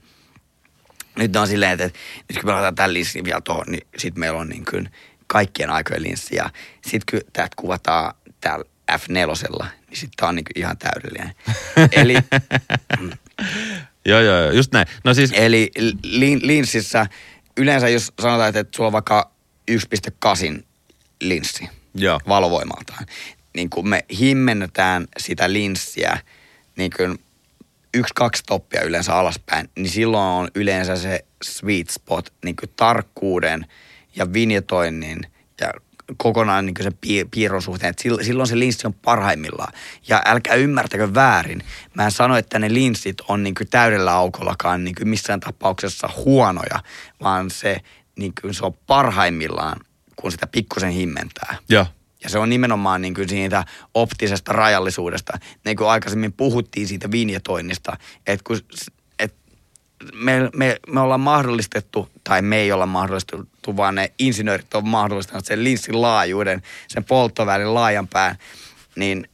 nyt 1.15 1.33
ne 1.33 1.39
on 1.39 1.47
silleen, 1.47 1.71
että, 1.71 1.85
että 1.85 1.99
nyt 2.29 2.41
kun 2.41 2.49
me 2.49 2.51
laitetaan 2.51 2.75
tämän 2.75 2.93
linssin 2.93 3.23
vielä 3.23 3.41
tuohon, 3.41 3.65
niin 3.67 3.87
sitten 3.97 4.19
meillä 4.19 4.39
on 4.39 4.49
niin 4.49 4.65
kuin 4.71 4.89
kaikkien 5.27 5.69
aikojen 5.69 6.03
linssi 6.03 6.35
ja 6.35 6.49
sitten 6.81 7.01
kun 7.11 7.31
täältä 7.33 7.53
kuvataan 7.55 8.13
täällä 8.41 8.65
F4, 8.91 9.65
niin 9.93 9.99
sitten 9.99 10.17
tämä 10.17 10.29
on 10.29 10.35
niin 10.35 10.45
ihan 10.55 10.77
täydellinen. 10.77 11.35
Eli 12.01 12.13
joo, 14.05 14.19
joo, 14.19 14.41
joo, 14.41 14.51
just 14.51 14.71
näin. 14.73 14.87
No 15.03 15.13
siis... 15.13 15.31
Eli 15.33 15.71
linssissä 16.41 17.05
yleensä 17.57 17.89
jos 17.89 18.13
sanotaan, 18.21 18.49
että, 18.49 18.59
että 18.59 18.75
sulla 18.75 18.87
on 18.87 18.93
vaikka 18.93 19.31
1.8 19.71 20.63
linssi 21.21 21.69
joo. 21.95 22.19
valovoimaltaan, 22.27 23.05
niin 23.55 23.69
kun 23.69 23.89
me 23.89 24.05
himmennetään 24.19 25.07
sitä 25.17 25.53
linssiä 25.53 26.17
niin 26.75 26.91
kun 26.97 27.19
yksi, 27.93 28.13
kaksi 28.15 28.43
toppia 28.43 28.81
yleensä 28.81 29.15
alaspäin, 29.15 29.69
niin 29.75 29.89
silloin 29.89 30.23
on 30.23 30.47
yleensä 30.55 30.95
se 30.95 31.25
sweet 31.43 31.89
spot 31.89 32.33
niin 32.45 32.55
tarkkuuden 32.75 33.65
ja 34.15 34.33
vinjetoinnin 34.33 35.19
ja 35.61 35.73
kokonaan 36.17 36.65
niin 36.65 36.75
se 36.81 36.91
piirron 37.31 37.61
suhteen, 37.61 37.89
että 37.89 38.03
silloin 38.23 38.47
se 38.47 38.59
linssi 38.59 38.87
on 38.87 38.93
parhaimmillaan. 38.93 39.73
Ja 40.07 40.21
älkää 40.25 40.55
ymmärtäkö 40.55 41.13
väärin. 41.13 41.63
Mä 41.93 42.05
en 42.05 42.11
sano, 42.11 42.37
että 42.37 42.59
ne 42.59 42.73
linssit 42.73 43.17
on 43.27 43.43
niin 43.43 43.55
täydellä 43.69 44.13
aukollakaan 44.13 44.83
niin 44.83 44.95
missään 45.03 45.39
tapauksessa 45.39 46.09
huonoja, 46.25 46.79
vaan 47.21 47.51
se, 47.51 47.81
niin 48.15 48.33
se 48.51 48.65
on 48.65 48.73
parhaimmillaan, 48.87 49.79
kun 50.15 50.31
sitä 50.31 50.47
pikkusen 50.47 50.91
himmentää. 50.91 51.57
Ja. 51.69 51.85
Ja 52.23 52.29
se 52.29 52.39
on 52.39 52.49
nimenomaan 52.49 53.01
niin 53.01 53.13
kuin 53.13 53.29
siitä 53.29 53.65
optisesta 53.93 54.53
rajallisuudesta. 54.53 55.33
Niin 55.65 55.77
kuin 55.77 55.89
aikaisemmin 55.89 56.33
puhuttiin 56.33 56.87
siitä 56.87 57.11
vinjetoinnista, 57.11 57.97
että 58.27 58.43
kun 58.43 58.57
me, 60.13 60.49
me, 60.55 60.79
me 60.87 60.99
ollaan 60.99 61.19
mahdollistettu, 61.19 62.09
tai 62.23 62.41
me 62.41 62.57
ei 62.57 62.71
olla 62.71 62.85
mahdollistettu, 62.85 63.47
vaan 63.67 63.95
ne 63.95 64.11
insinöörit 64.19 64.73
on 64.73 64.87
mahdollistanut 64.87 65.45
sen 65.45 65.63
linssin 65.63 66.01
laajuuden, 66.01 66.61
sen 66.87 67.03
polttovälin 67.03 67.73
laajan 67.73 68.07
pään, 68.07 68.35
niin 68.95 69.29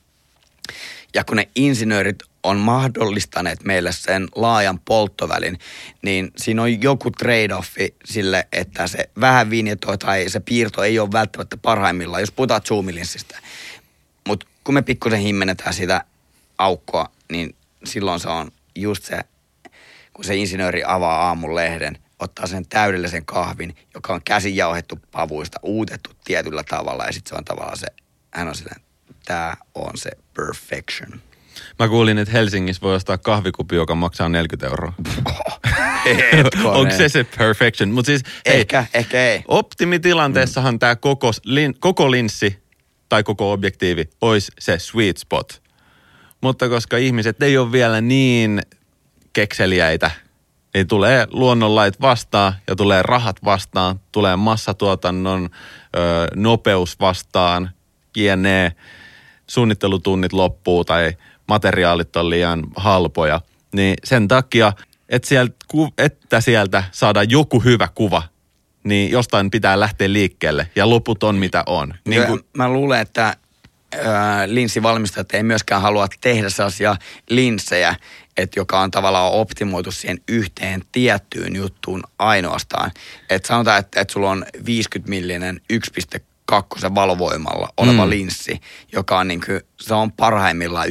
ja 1.13 1.23
kun 1.23 1.37
ne 1.37 1.49
insinöörit 1.55 2.23
on 2.43 2.57
mahdollistaneet 2.57 3.63
meille 3.63 3.91
sen 3.91 4.27
laajan 4.35 4.79
polttovälin, 4.79 5.59
niin 6.01 6.31
siinä 6.37 6.61
on 6.61 6.81
joku 6.81 7.09
trade-offi 7.09 7.95
sille, 8.05 8.47
että 8.51 8.87
se 8.87 9.09
vähän 9.19 9.49
vinjetoi 9.49 9.97
tai 9.97 10.29
se 10.29 10.39
piirto 10.39 10.83
ei 10.83 10.99
ole 10.99 11.11
välttämättä 11.11 11.57
parhaimmillaan, 11.57 12.21
jos 12.21 12.31
puhutaan 12.31 12.61
zoomilinssistä. 12.61 13.39
Mutta 14.27 14.47
kun 14.63 14.73
me 14.73 14.81
pikkusen 14.81 15.19
himmenetään 15.19 15.73
sitä 15.73 16.03
aukkoa, 16.57 17.11
niin 17.31 17.55
silloin 17.83 18.19
se 18.19 18.29
on 18.29 18.51
just 18.75 19.03
se 19.03 19.19
kun 20.19 20.25
se 20.25 20.35
insinööri 20.35 20.83
avaa 20.85 21.27
aamun 21.27 21.55
lehden, 21.55 21.97
ottaa 22.19 22.47
sen 22.47 22.65
täydellisen 22.69 23.25
kahvin, 23.25 23.75
joka 23.93 24.13
on 24.13 24.21
käsin 24.25 24.55
jauhettu 24.55 24.99
pavuista, 25.11 25.59
uutettu 25.63 26.09
tietyllä 26.23 26.63
tavalla 26.63 27.05
ja 27.05 27.11
sitten 27.11 27.29
se 27.29 27.35
on 27.35 27.45
tavallaan 27.45 27.77
se, 27.77 27.87
hän 28.31 28.47
on 28.47 28.55
silleen, 28.55 28.81
tämä 29.25 29.53
on 29.75 29.91
se 29.97 30.09
perfection. 30.33 31.21
Mä 31.79 31.87
kuulin, 31.87 32.17
että 32.17 32.31
Helsingissä 32.31 32.81
voi 32.81 32.95
ostaa 32.95 33.17
kahvikupi, 33.17 33.75
joka 33.75 33.95
maksaa 33.95 34.29
40 34.29 34.67
euroa. 34.67 34.93
Onko 36.63 36.93
se 36.97 37.09
se 37.09 37.23
perfection? 37.37 37.89
Mut 37.89 38.05
siis, 38.05 38.21
ehkä, 38.45 38.81
hei, 38.81 38.89
ehkä 38.93 39.25
ei. 39.25 39.43
Optimitilanteessahan 39.47 40.75
mm. 40.75 40.79
tämä 40.79 40.95
koko, 40.95 41.31
lin, 41.43 41.75
koko 41.79 42.11
linssi 42.11 42.59
tai 43.09 43.23
koko 43.23 43.51
objektiivi 43.51 44.09
olisi 44.21 44.51
se 44.59 44.79
sweet 44.79 45.17
spot. 45.17 45.61
Mutta 46.41 46.69
koska 46.69 46.97
ihmiset 46.97 47.43
ei 47.43 47.57
ole 47.57 47.71
vielä 47.71 48.01
niin 48.01 48.61
kekseliäitä, 49.33 50.11
niin 50.73 50.87
tulee 50.87 51.27
luonnonlait 51.31 52.01
vastaan 52.01 52.53
ja 52.67 52.75
tulee 52.75 53.01
rahat 53.01 53.35
vastaan, 53.43 53.99
tulee 54.11 54.35
massatuotannon 54.35 55.49
ö, 55.95 55.99
nopeus 56.35 56.99
vastaan, 56.99 57.69
jne. 58.17 58.75
suunnittelutunnit 59.47 60.33
loppuu 60.33 60.85
tai 60.85 61.13
materiaalit 61.47 62.15
on 62.15 62.29
liian 62.29 62.63
halpoja, 62.75 63.41
niin 63.73 63.95
sen 64.03 64.27
takia, 64.27 64.73
että 65.09 65.27
sieltä, 65.27 65.55
että 65.97 66.41
sieltä 66.41 66.83
saadaan 66.91 67.29
joku 67.29 67.59
hyvä 67.59 67.87
kuva, 67.95 68.23
niin 68.83 69.11
jostain 69.11 69.51
pitää 69.51 69.79
lähteä 69.79 70.13
liikkeelle 70.13 70.69
ja 70.75 70.89
loput 70.89 71.23
on 71.23 71.35
mitä 71.35 71.63
on. 71.65 71.93
Niin 72.07 72.23
kun... 72.23 72.43
Mä 72.57 72.69
luulen, 72.69 73.01
että 73.01 73.35
linssivalmistajat 74.45 75.33
ei 75.33 75.43
myöskään 75.43 75.81
halua 75.81 76.07
tehdä 76.21 76.49
sellaisia 76.49 76.95
linssejä, 77.29 77.95
että 78.37 78.59
joka 78.59 78.79
on 78.79 78.91
tavallaan 78.91 79.31
optimoitu 79.31 79.91
siihen 79.91 80.19
yhteen 80.27 80.81
tiettyyn 80.91 81.55
juttuun 81.55 82.03
ainoastaan. 82.19 82.91
Että 83.29 83.47
sanotaan, 83.47 83.79
että, 83.79 84.01
että 84.01 84.11
sulla 84.13 84.31
on 84.31 84.45
50 84.65 85.09
millinen 85.09 85.61
1,2 85.73 86.95
valovoimalla 86.95 87.69
oleva 87.77 88.05
mm. 88.05 88.09
linssi, 88.09 88.59
joka 88.93 89.19
on 89.19 89.27
niin 89.27 89.41
kuin, 89.45 89.61
se 89.81 89.93
on 89.93 90.11
parhaimmillaan 90.11 90.87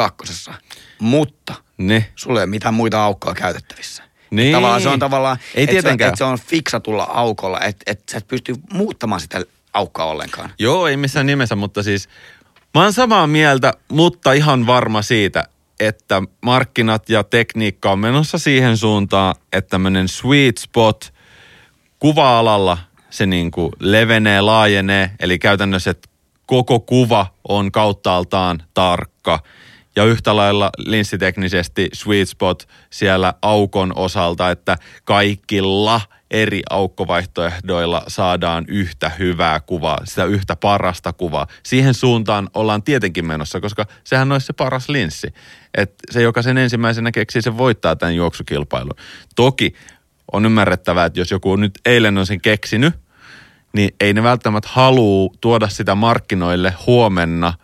1,2. 0.00 0.54
Mutta 0.98 1.54
ne. 1.78 2.12
sulla 2.16 2.40
ei 2.40 2.44
ole 2.44 2.50
mitään 2.50 2.74
muita 2.74 3.04
aukkoja 3.04 3.34
käytettävissä. 3.34 4.02
Niin. 4.30 4.52
Tavallaan 4.52 4.80
se 4.80 4.88
on 4.88 4.98
tavallaan, 4.98 5.36
ei 5.54 5.64
että, 5.64 5.82
se, 5.82 5.92
että 5.92 6.16
se 6.16 6.24
on 6.24 6.38
fiksatulla 6.38 7.02
aukolla, 7.02 7.60
että, 7.60 7.82
että 7.86 8.12
sä 8.12 8.18
et 8.18 8.28
pysty 8.28 8.54
muuttamaan 8.72 9.20
sitä 9.20 9.42
aukkoa 9.72 10.04
ollenkaan. 10.04 10.50
Joo, 10.58 10.86
ei 10.86 10.96
missään 10.96 11.26
nimessä, 11.26 11.56
mutta 11.56 11.82
siis 11.82 12.08
Mä 12.76 12.82
oon 12.82 12.92
samaa 12.92 13.26
mieltä, 13.26 13.72
mutta 13.88 14.32
ihan 14.32 14.66
varma 14.66 15.02
siitä, 15.02 15.44
että 15.80 16.22
markkinat 16.42 17.08
ja 17.08 17.24
tekniikka 17.24 17.90
on 17.90 17.98
menossa 17.98 18.38
siihen 18.38 18.76
suuntaan, 18.76 19.34
että 19.52 19.68
tämmöinen 19.68 20.08
sweet 20.08 20.58
spot 20.58 21.12
kuva-alalla 21.98 22.78
se 23.10 23.26
niin 23.26 23.50
kuin 23.50 23.72
levenee, 23.80 24.40
laajenee, 24.40 25.10
eli 25.20 25.38
käytännössä, 25.38 25.90
että 25.90 26.08
koko 26.46 26.80
kuva 26.80 27.26
on 27.48 27.72
kauttaaltaan 27.72 28.62
tarkka. 28.74 29.38
Ja 29.96 30.04
yhtä 30.04 30.36
lailla 30.36 30.70
linssiteknisesti 30.78 31.88
sweet 31.92 32.28
spot 32.28 32.68
siellä 32.90 33.34
aukon 33.42 33.92
osalta, 33.96 34.50
että 34.50 34.76
kaikilla– 35.04 36.00
eri 36.30 36.62
aukkovaihtoehdoilla 36.70 38.02
saadaan 38.08 38.64
yhtä 38.68 39.10
hyvää 39.18 39.60
kuvaa, 39.60 39.98
sitä 40.04 40.24
yhtä 40.24 40.56
parasta 40.56 41.12
kuvaa. 41.12 41.46
Siihen 41.62 41.94
suuntaan 41.94 42.48
ollaan 42.54 42.82
tietenkin 42.82 43.26
menossa, 43.26 43.60
koska 43.60 43.86
sehän 44.04 44.32
olisi 44.32 44.46
se 44.46 44.52
paras 44.52 44.88
linssi. 44.88 45.34
että 45.74 45.94
se, 46.10 46.22
joka 46.22 46.42
sen 46.42 46.58
ensimmäisenä 46.58 47.12
keksii, 47.12 47.42
se 47.42 47.56
voittaa 47.56 47.96
tämän 47.96 48.16
juoksukilpailun. 48.16 48.96
Toki 49.36 49.74
on 50.32 50.44
ymmärrettävää, 50.46 51.06
että 51.06 51.20
jos 51.20 51.30
joku 51.30 51.56
nyt 51.56 51.78
eilen 51.84 52.18
on 52.18 52.26
sen 52.26 52.40
keksinyt, 52.40 52.94
niin 53.72 53.90
ei 54.00 54.14
ne 54.14 54.22
välttämättä 54.22 54.68
halua 54.72 55.30
tuoda 55.40 55.68
sitä 55.68 55.94
markkinoille 55.94 56.74
huomenna, 56.86 57.54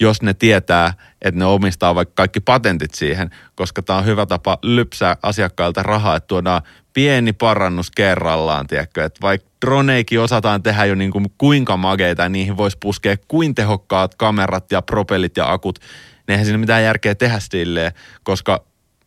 jos 0.00 0.22
ne 0.22 0.34
tietää, 0.34 0.94
että 1.22 1.38
ne 1.38 1.44
omistaa 1.44 1.94
vaikka 1.94 2.12
kaikki 2.14 2.40
patentit 2.40 2.94
siihen, 2.94 3.30
koska 3.54 3.82
tämä 3.82 3.98
on 3.98 4.04
hyvä 4.04 4.26
tapa 4.26 4.58
lypsää 4.62 5.16
asiakkailta 5.22 5.82
rahaa, 5.82 6.16
että 6.16 6.26
tuodaan 6.26 6.62
pieni 6.92 7.32
parannus 7.32 7.90
kerrallaan, 7.90 8.66
tiedätkö, 8.66 9.04
että 9.04 9.20
vaikka 9.22 9.48
droneikin 9.66 10.20
osataan 10.20 10.62
tehdä 10.62 10.84
jo 10.84 10.94
niin 10.94 11.10
kuin 11.10 11.26
kuinka 11.38 11.76
mageita 11.76 12.22
ja 12.22 12.28
niihin 12.28 12.56
voisi 12.56 12.76
puskea 12.80 13.16
kuin 13.28 13.54
tehokkaat 13.54 14.14
kamerat 14.14 14.72
ja 14.72 14.82
propellit 14.82 15.36
ja 15.36 15.52
akut, 15.52 15.78
niin 15.78 16.32
eihän 16.32 16.44
siinä 16.44 16.58
mitään 16.58 16.84
järkeä 16.84 17.14
tehdä 17.14 17.38
silleen, 17.40 17.92
koska 18.22 18.64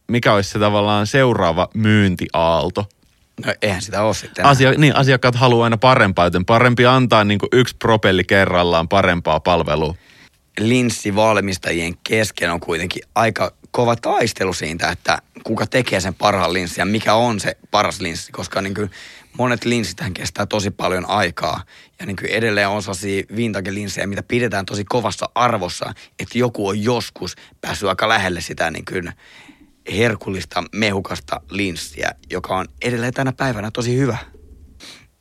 mikä 0.08 0.34
olisi 0.34 0.50
se 0.50 0.60
tavallaan 0.60 1.08
seuraava 1.08 1.68
myyntiaalto. 1.74 2.86
No 3.46 3.54
eihän 3.62 3.82
sitä 3.82 4.04
ole 4.04 4.14
sitten. 4.14 4.46
Asia, 4.46 4.72
niin, 4.72 4.96
asiakkaat 4.96 5.36
haluaa 5.36 5.64
aina 5.64 5.78
parempaa, 5.78 6.26
joten 6.26 6.46
parempi 6.46 6.86
antaa 6.86 7.24
niin 7.24 7.40
kuin 7.40 7.50
yksi 7.52 7.76
propelli 7.80 8.24
kerrallaan 8.24 8.88
parempaa 8.88 9.40
palvelua. 9.40 9.96
Linssivalmistajien 10.60 11.94
kesken 12.04 12.52
on 12.52 12.60
kuitenkin 12.60 13.04
aika 13.16 13.52
kova 13.72 13.96
taistelu 13.96 14.54
siitä, 14.54 14.90
että 14.90 15.18
kuka 15.44 15.68
tekee 15.68 16.00
sen 16.00 16.14
parhaan 16.14 16.54
linssin 16.54 16.82
ja 16.82 16.86
mikä 16.86 17.14
on 17.14 17.40
se 17.40 17.58
paras 17.72 18.02
linssi, 18.02 18.32
koska 18.32 18.62
niin 18.62 18.74
kuin 18.74 18.92
monet 19.38 19.66
linssitähän 19.66 20.14
kestää 20.14 20.46
tosi 20.46 20.72
paljon 20.72 21.10
aikaa. 21.10 21.64
Ja 22.00 22.06
niin 22.06 22.16
kuin 22.16 22.32
edelleen 22.32 22.68
on 22.68 22.84
sellaisia 22.84 23.24
vintage-linssejä, 23.36 24.08
mitä 24.08 24.24
pidetään 24.24 24.66
tosi 24.66 24.86
kovassa 24.86 25.30
arvossa, 25.36 25.94
että 26.20 26.38
joku 26.38 26.68
on 26.68 26.84
joskus 26.84 27.36
päässyt 27.62 27.90
aika 27.90 28.10
lähelle 28.10 28.42
sitä 28.42 28.72
niin 28.72 28.86
kuin 28.86 29.14
herkullista, 29.98 30.64
mehukasta 30.72 31.42
linssiä, 31.50 32.12
joka 32.30 32.58
on 32.58 32.68
edelleen 32.82 33.14
tänä 33.14 33.32
päivänä 33.32 33.72
tosi 33.72 33.98
hyvä. 33.98 34.18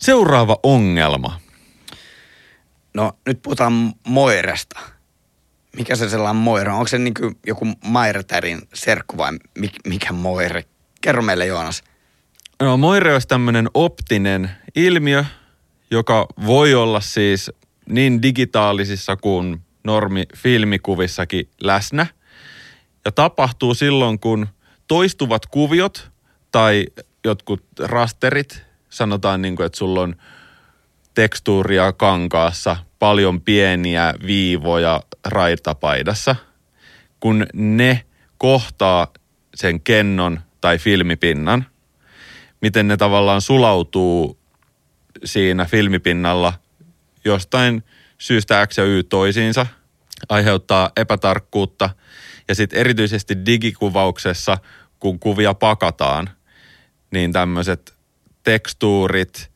Seuraava 0.01 0.59
ongelma. 0.63 1.41
No 2.95 3.13
nyt 3.27 3.43
puhutaan 3.43 3.93
Moiresta 4.07 4.81
mikä 5.77 5.97
se 5.97 6.09
sellainen 6.09 6.43
Moira 6.43 6.73
on? 6.73 6.79
Onko 6.79 6.89
se 6.89 6.99
niin 6.99 7.15
kuin 7.15 7.39
joku 7.47 7.67
Mairtärin 7.85 8.63
serkku 8.75 9.17
vai 9.17 9.33
mikä 9.87 10.13
Moire? 10.13 10.65
Kerro 11.01 11.23
meille 11.23 11.47
Joonas. 11.47 11.83
No 12.63 12.77
Moire 12.77 13.13
olisi 13.13 13.29
tämmöinen 13.29 13.69
optinen 13.75 14.51
ilmiö, 14.75 15.25
joka 15.91 16.27
voi 16.47 16.75
olla 16.75 17.01
siis 17.01 17.51
niin 17.87 18.23
digitaalisissa 18.23 19.17
kuin 19.17 19.61
normi 19.85 20.25
filmikuvissakin 20.37 21.49
läsnä. 21.61 22.07
Ja 23.05 23.13
tapahtuu 23.13 23.75
silloin, 23.75 24.19
kun 24.19 24.49
toistuvat 24.89 25.47
kuviot 25.47 26.11
tai 26.53 26.87
jotkut 27.25 27.65
rasterit, 27.79 28.63
sanotaan 28.91 29.43
niin 29.43 29.57
kuin, 29.57 29.67
että 29.67 29.79
sulla 29.79 30.01
on 30.01 30.17
tekstuuria 31.15 31.93
kankaassa, 31.93 32.77
paljon 32.99 33.41
pieniä 33.41 34.15
viivoja 34.27 35.03
raitapaidassa, 35.25 36.37
kun 37.21 37.47
ne 37.55 38.05
kohtaa 38.39 39.07
sen 39.55 39.81
kennon 39.81 40.41
tai 40.61 40.79
filmipinnan, 40.79 41.67
miten 42.61 42.89
ne 42.89 42.97
tavallaan 42.97 43.41
sulautuu 43.41 44.39
siinä 45.25 45.65
filmipinnalla 45.65 46.53
jostain 47.25 47.85
syystä 48.19 48.67
X 48.67 48.79
ja 48.79 48.85
Y 48.85 49.03
toisiinsa, 49.03 49.67
aiheuttaa 50.29 50.91
epätarkkuutta. 50.97 51.91
Ja 52.49 52.55
sitten 52.55 52.79
erityisesti 52.79 53.47
digikuvauksessa, 53.47 54.59
kun 55.01 55.19
kuvia 55.19 55.55
pakataan, 55.55 56.31
niin 57.11 57.33
tämmöiset 57.33 57.95
tekstuurit, 58.43 59.51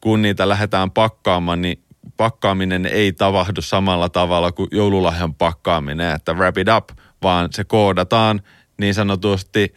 kun 0.00 0.22
niitä 0.22 0.48
lähdetään 0.48 0.90
pakkaamaan, 0.90 1.62
niin 1.62 1.82
pakkaaminen 2.18 2.86
ei 2.86 3.12
tavahdu 3.12 3.62
samalla 3.62 4.08
tavalla 4.08 4.52
kuin 4.52 4.68
joululahjan 4.72 5.34
pakkaaminen, 5.34 6.14
että 6.14 6.32
wrap 6.32 6.58
it 6.58 6.68
up, 6.76 6.88
vaan 7.22 7.48
se 7.52 7.64
koodataan 7.64 8.42
niin 8.78 8.94
sanotusti 8.94 9.74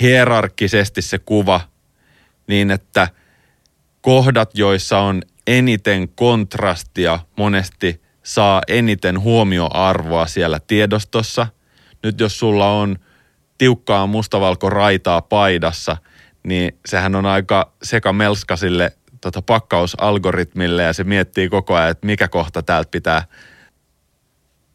hierarkkisesti 0.00 1.02
se 1.02 1.18
kuva 1.18 1.60
niin, 2.46 2.70
että 2.70 3.08
kohdat, 4.00 4.50
joissa 4.54 4.98
on 4.98 5.22
eniten 5.46 6.08
kontrastia, 6.08 7.18
monesti 7.36 8.02
saa 8.22 8.62
eniten 8.68 9.20
huomioarvoa 9.20 10.26
siellä 10.26 10.60
tiedostossa. 10.60 11.46
Nyt 12.02 12.20
jos 12.20 12.38
sulla 12.38 12.70
on 12.70 12.98
tiukkaa 13.58 14.06
mustavalko 14.06 14.70
raitaa 14.70 15.22
paidassa, 15.22 15.96
niin 16.42 16.78
sehän 16.86 17.14
on 17.14 17.26
aika 17.26 17.72
sekamelska 17.82 18.56
sille 18.56 18.92
tota 19.24 19.42
pakkausalgoritmille 19.42 20.82
ja 20.82 20.92
se 20.92 21.04
miettii 21.04 21.48
koko 21.48 21.74
ajan, 21.74 21.90
että 21.90 22.06
mikä 22.06 22.28
kohta 22.28 22.62
täältä 22.62 22.90
pitää 22.90 23.24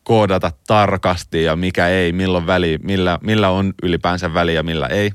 koodata 0.03 0.51
tarkasti 0.67 1.43
ja 1.43 1.55
mikä 1.55 1.87
ei, 1.87 2.11
milloin 2.11 2.47
väli, 2.47 2.79
millä, 2.83 3.19
millä 3.21 3.49
on 3.49 3.73
ylipäänsä 3.83 4.33
väliä 4.33 4.55
ja 4.55 4.63
millä 4.63 4.87
ei. 4.87 5.11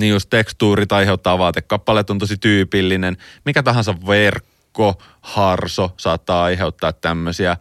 Niin 0.00 0.10
just 0.10 0.30
tekstuurit 0.30 0.92
aiheuttaa 0.92 1.38
vaatekappaleet 1.38 2.10
on 2.10 2.18
tosi 2.18 2.36
tyypillinen. 2.36 3.16
Mikä 3.44 3.62
tahansa 3.62 3.94
verkko, 4.06 5.02
harso 5.20 5.94
saattaa 5.96 6.44
aiheuttaa 6.44 6.92
tämmöisiä. 6.92 7.56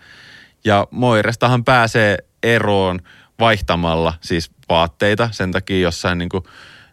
Ja 0.65 0.87
Moirestahan 0.91 1.63
pääsee 1.63 2.17
eroon 2.43 2.99
vaihtamalla 3.39 4.13
siis 4.21 4.51
vaatteita. 4.69 5.29
Sen 5.31 5.51
takia 5.51 5.79
jossain 5.79 6.17
niin 6.17 6.29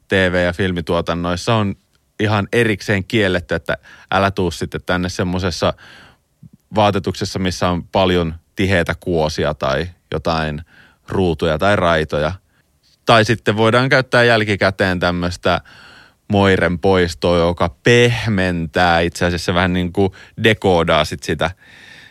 TV- 0.08 0.44
ja 0.44 0.52
filmituotannoissa 0.52 1.54
on 1.54 1.74
ihan 2.20 2.48
erikseen 2.52 3.04
kielletty, 3.04 3.54
että 3.54 3.78
älä 4.10 4.30
tuu 4.30 4.50
sitten 4.50 4.80
tänne 4.86 5.08
semmoisessa 5.08 5.74
vaatetuksessa, 6.74 7.38
missä 7.38 7.68
on 7.68 7.84
paljon 7.84 8.34
tiheitä 8.56 8.94
kuosia 9.00 9.54
tai 9.54 9.86
jotain 10.12 10.62
ruutuja 11.08 11.58
tai 11.58 11.76
raitoja. 11.76 12.32
Tai 13.06 13.24
sitten 13.24 13.56
voidaan 13.56 13.88
käyttää 13.88 14.24
jälkikäteen 14.24 15.00
tämmöistä 15.00 15.60
moiren 16.28 16.78
poistoa, 16.78 17.38
joka 17.38 17.74
pehmentää 17.82 19.00
itse 19.00 19.24
asiassa 19.24 19.54
vähän 19.54 19.72
niin 19.72 19.92
kuin 19.92 20.12
dekoodaa 20.44 21.04
sit 21.04 21.22
sitä 21.22 21.50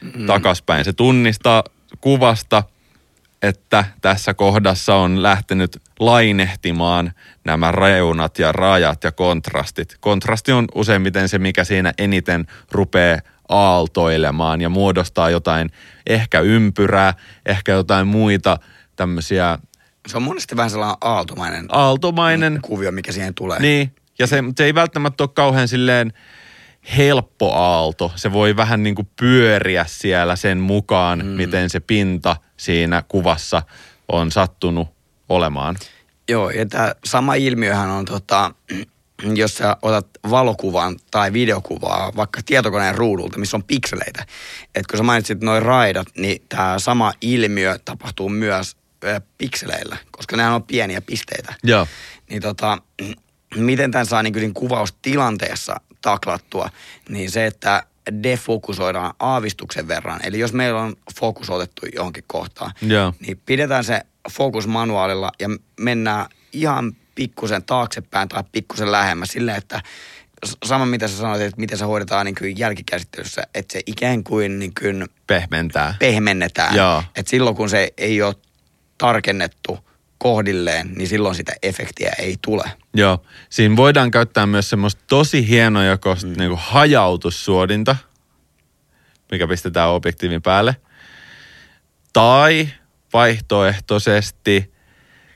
mm. 0.02 0.26
takaspäin. 0.26 0.86
Se 0.86 0.94
tunnistaa 0.94 1.64
kuvasta– 2.02 2.64
että 3.48 3.86
tässä 4.02 4.34
kohdassa 4.34 4.96
on 4.96 5.24
lähtenyt 5.24 5.82
lainehtimaan 6.00 7.12
nämä 7.44 7.72
reunat 7.72 8.40
ja 8.40 8.52
rajat 8.52 9.04
ja 9.04 9.12
kontrastit. 9.12 9.98
Kontrasti 10.00 10.52
on 10.52 10.66
useimmiten 10.76 11.30
se, 11.30 11.40
mikä 11.40 11.64
siinä 11.64 11.94
eniten 11.98 12.46
rupeaa 12.72 13.20
aaltoilemaan 13.50 14.62
ja 14.62 14.70
muodostaa 14.70 15.30
jotain 15.30 15.72
ehkä 16.08 16.40
ympyrää, 16.40 17.14
ehkä 17.46 17.72
jotain 17.72 18.08
muita 18.08 18.58
tämmöisiä 18.96 19.60
Se 20.08 20.18
on 20.18 20.24
monesti 20.24 20.56
vähän 20.56 20.70
sellainen 20.70 20.98
aaltomainen 21.02 21.66
aaltomainen. 21.70 22.60
kuvio, 22.62 22.92
mikä 22.92 23.12
siihen 23.12 23.34
tulee. 23.34 23.60
Niin, 23.60 23.96
ja 24.20 24.28
se, 24.28 24.44
se 24.58 24.66
ei 24.66 24.76
välttämättä 24.76 25.24
ole 25.24 25.30
kauhean 25.34 25.68
silleen 25.68 26.14
helppo 26.98 27.54
aalto. 27.54 28.12
Se 28.16 28.32
voi 28.32 28.56
vähän 28.56 28.84
niin 28.84 28.96
kuin 28.96 29.08
pyöriä 29.20 29.86
siellä 29.88 30.36
sen 30.36 30.58
mukaan, 30.58 31.20
mm. 31.20 31.26
miten 31.26 31.70
se 31.70 31.80
pinta 31.80 32.36
siinä 32.58 33.04
kuvassa 33.08 33.62
on 34.08 34.32
sattunut 34.32 34.88
olemaan. 35.30 35.76
Joo, 36.30 36.50
ja 36.50 36.66
tämä 36.66 36.96
sama 37.06 37.34
ilmiöhän 37.36 37.90
on, 37.90 38.06
tota, 38.06 38.52
jos 39.36 39.56
sä 39.56 39.78
otat 39.82 40.08
valokuvan 40.30 40.96
tai 41.12 41.34
videokuvaa 41.34 42.12
vaikka 42.16 42.42
tietokoneen 42.46 42.96
ruudulta, 42.96 43.40
missä 43.40 43.58
on 43.58 43.64
pikseleitä. 43.64 44.26
Et 44.76 44.88
kun 44.88 44.98
sä 44.98 45.04
mainitsit 45.04 45.42
noin 45.42 45.64
raidat, 45.64 46.08
niin 46.18 46.42
tämä 46.50 46.80
sama 46.80 47.14
ilmiö 47.22 47.80
tapahtuu 47.86 48.30
myös 48.30 48.78
ö, 49.04 49.22
pikseleillä, 49.38 49.98
koska 50.12 50.38
nämä 50.38 50.56
on 50.56 50.64
pieniä 50.64 51.02
pisteitä. 51.02 51.54
Joo. 51.64 51.88
Niin 52.30 52.42
tota, 52.42 52.78
miten 53.56 53.92
tämän 53.92 54.06
saa 54.06 54.24
niin 54.24 54.54
kuvaustilanteessa 54.54 55.76
taklattua, 56.06 56.70
niin 57.10 57.32
se, 57.32 57.46
että 57.46 57.84
defokusoidaan 58.24 59.14
aavistuksen 59.20 59.88
verran. 59.88 60.20
Eli 60.24 60.40
jos 60.40 60.54
meillä 60.54 60.82
on 60.82 60.96
fokus 61.20 61.50
otettu 61.50 61.82
johonkin 61.96 62.24
kohtaan, 62.28 62.72
Joo. 62.82 63.14
niin 63.20 63.42
pidetään 63.46 63.84
se 63.84 64.02
fokus 64.32 64.68
manuaalilla 64.68 65.32
ja 65.40 65.48
mennään 65.80 66.26
ihan 66.54 66.96
pikkusen 67.16 67.64
taaksepäin 67.64 68.30
tai 68.30 68.44
pikkusen 68.52 68.92
lähemmäs 68.92 69.30
silleen, 69.30 69.58
että 69.58 69.82
sama 70.66 70.86
mitä 70.86 71.08
sä 71.08 71.18
sanoit, 71.18 71.42
että 71.42 71.60
miten 71.62 71.78
se 71.78 71.86
hoidetaan 71.86 72.26
niin 72.26 72.36
kuin 72.40 72.60
jälkikäsittelyssä, 72.60 73.44
että 73.56 73.74
se 73.74 73.82
ikään 73.86 74.24
kuin, 74.24 74.60
niin 74.60 74.72
kuin 74.82 75.06
Pehmentää. 75.28 75.96
pehmennetään. 76.00 76.76
Joo. 76.76 77.04
Että 77.16 77.30
silloin 77.30 77.56
kun 77.56 77.70
se 77.70 77.94
ei 77.98 78.22
ole 78.22 78.36
tarkennettu 78.98 79.80
kohdilleen, 80.26 80.92
niin 80.96 81.08
silloin 81.08 81.36
sitä 81.36 81.54
efektiä 81.64 82.14
ei 82.20 82.36
tule. 82.42 82.64
Joo. 82.94 83.22
Siinä 83.50 83.76
voidaan 83.76 84.12
käyttää 84.12 84.46
myös 84.46 84.70
semmoista 84.70 85.02
tosi 85.08 85.48
hienojakoista 85.50 86.28
mm. 86.28 86.34
niin 86.38 86.52
hajautussuodinta, 86.56 87.96
mikä 89.32 89.48
pistetään 89.48 89.90
objektiivin 89.90 90.42
päälle. 90.42 90.76
Tai 92.14 92.70
vaihtoehtoisesti 93.14 94.74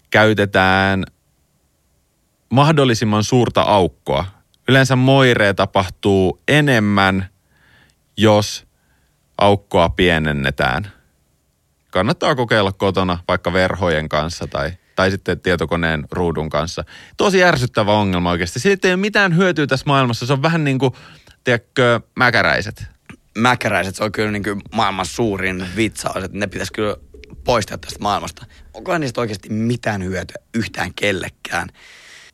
käytetään 0.10 1.04
mahdollisimman 2.50 3.24
suurta 3.24 3.62
aukkoa. 3.62 4.26
Yleensä 4.68 4.96
moiree 4.96 5.54
tapahtuu 5.54 6.42
enemmän, 6.48 7.30
jos 8.18 8.68
aukkoa 9.38 9.90
pienennetään. 9.90 10.99
Kannattaa 11.92 12.36
kokeilla 12.36 12.72
kotona 12.72 13.18
vaikka 13.28 13.54
verhojen 13.54 14.10
kanssa 14.10 14.48
tai, 14.48 14.72
tai 14.96 15.12
sitten 15.12 15.40
tietokoneen 15.40 16.06
ruudun 16.12 16.50
kanssa. 16.50 16.84
Tosi 17.18 17.44
ärsyttävä 17.44 17.94
ongelma 17.94 18.32
oikeasti. 18.32 18.60
Siitä 18.60 18.88
ei 18.88 18.94
ole 18.94 19.00
mitään 19.02 19.36
hyötyä 19.38 19.68
tässä 19.68 19.84
maailmassa. 19.88 20.26
Se 20.26 20.34
on 20.34 20.42
vähän 20.42 20.64
niin 20.64 20.80
kuin, 20.80 20.94
tiedätkö, 21.44 22.00
mäkäräiset. 22.16 22.84
Mäkäräiset, 23.38 23.96
se 23.96 24.04
on 24.04 24.12
kyllä 24.12 24.32
niin 24.32 24.44
kuin 24.44 24.62
maailman 24.74 25.06
suurin 25.06 25.68
vitsaus, 25.76 26.24
että 26.24 26.38
ne 26.38 26.48
pitäisi 26.48 26.74
kyllä 26.74 26.96
poistaa 27.44 27.78
tästä 27.78 28.00
maailmasta. 28.00 28.46
Onko 28.74 28.98
niistä 28.98 29.22
oikeasti 29.22 29.50
mitään 29.50 30.04
hyötyä 30.04 30.36
yhtään 30.54 30.94
kellekään? 30.94 31.70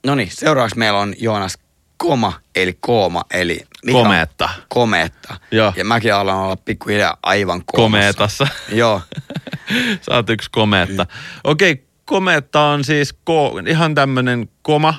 No 0.06 0.16
niin, 0.16 0.30
seuraavaksi 0.32 0.78
meillä 0.78 1.00
on 1.00 1.14
Joonas 1.18 1.58
Koma, 1.98 2.34
eli 2.56 2.78
Kooma, 2.80 3.24
eli... 3.34 3.66
mikä 3.86 3.98
on- 3.98 4.04
Komeetta. 4.04 4.50
Komeetta. 4.70 5.36
Joo. 5.52 5.74
Ja 5.76 5.86
mäkin 5.86 6.14
alan 6.14 6.36
olla 6.36 6.56
pikkuhiljaa 6.56 7.18
aivan 7.24 7.62
koomassa. 7.66 7.84
Komeetassa. 7.84 8.48
Joo. 8.70 9.02
Sä 10.02 10.16
oot 10.16 10.30
yksi 10.30 10.50
komeetta. 10.52 11.06
Okei, 11.44 11.72
okay, 11.72 11.86
komeetta 12.06 12.62
on 12.62 12.84
siis 12.84 13.14
ko- 13.14 13.70
ihan 13.70 13.96
tämmöinen 13.96 14.50
koma, 14.62 14.94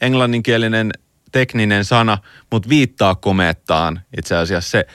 englanninkielinen 0.00 0.90
tekninen 1.32 1.84
sana, 1.84 2.18
mutta 2.50 2.68
viittaa 2.68 3.14
komeettaan 3.14 4.00
itse 4.18 4.36
asiassa. 4.36 4.70
Se 4.70 4.86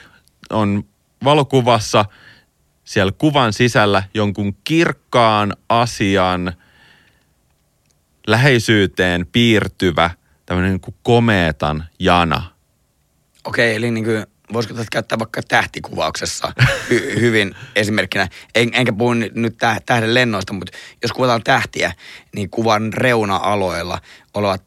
on 0.50 0.84
valokuvassa 1.24 2.06
siellä 2.84 3.12
kuvan 3.18 3.54
sisällä 3.54 4.04
jonkun 4.14 4.56
kirkkaan 4.64 5.54
asian 5.70 6.54
läheisyyteen 8.28 9.28
piirtyvä 9.32 10.10
tämmöinen 10.46 10.72
niin 10.72 10.96
komeetan 11.04 11.86
jana. 12.00 12.44
Okei, 13.44 13.76
eli 13.76 13.92
niin 13.92 14.04
kuin, 14.04 14.26
voisiko 14.54 14.74
tätä 14.74 14.88
käyttää 14.92 15.20
vaikka 15.20 15.42
tähtikuvauksessa 15.44 16.54
hy- 16.90 17.20
hyvin 17.20 17.56
esimerkkinä. 17.76 18.28
En, 18.56 18.70
enkä 18.74 18.94
puhu 18.94 19.14
nyt- 19.14 19.36
nyt 19.36 19.54
täh- 19.54 19.82
tähden 19.86 20.14
lennoista, 20.14 20.54
mutta 20.54 20.78
jos 21.02 21.12
kuvataan 21.12 21.44
tähtiä, 21.44 21.94
niin 22.36 22.50
kuvan 22.50 22.94
reuna-aloilla 22.94 24.02
olevat 24.34 24.64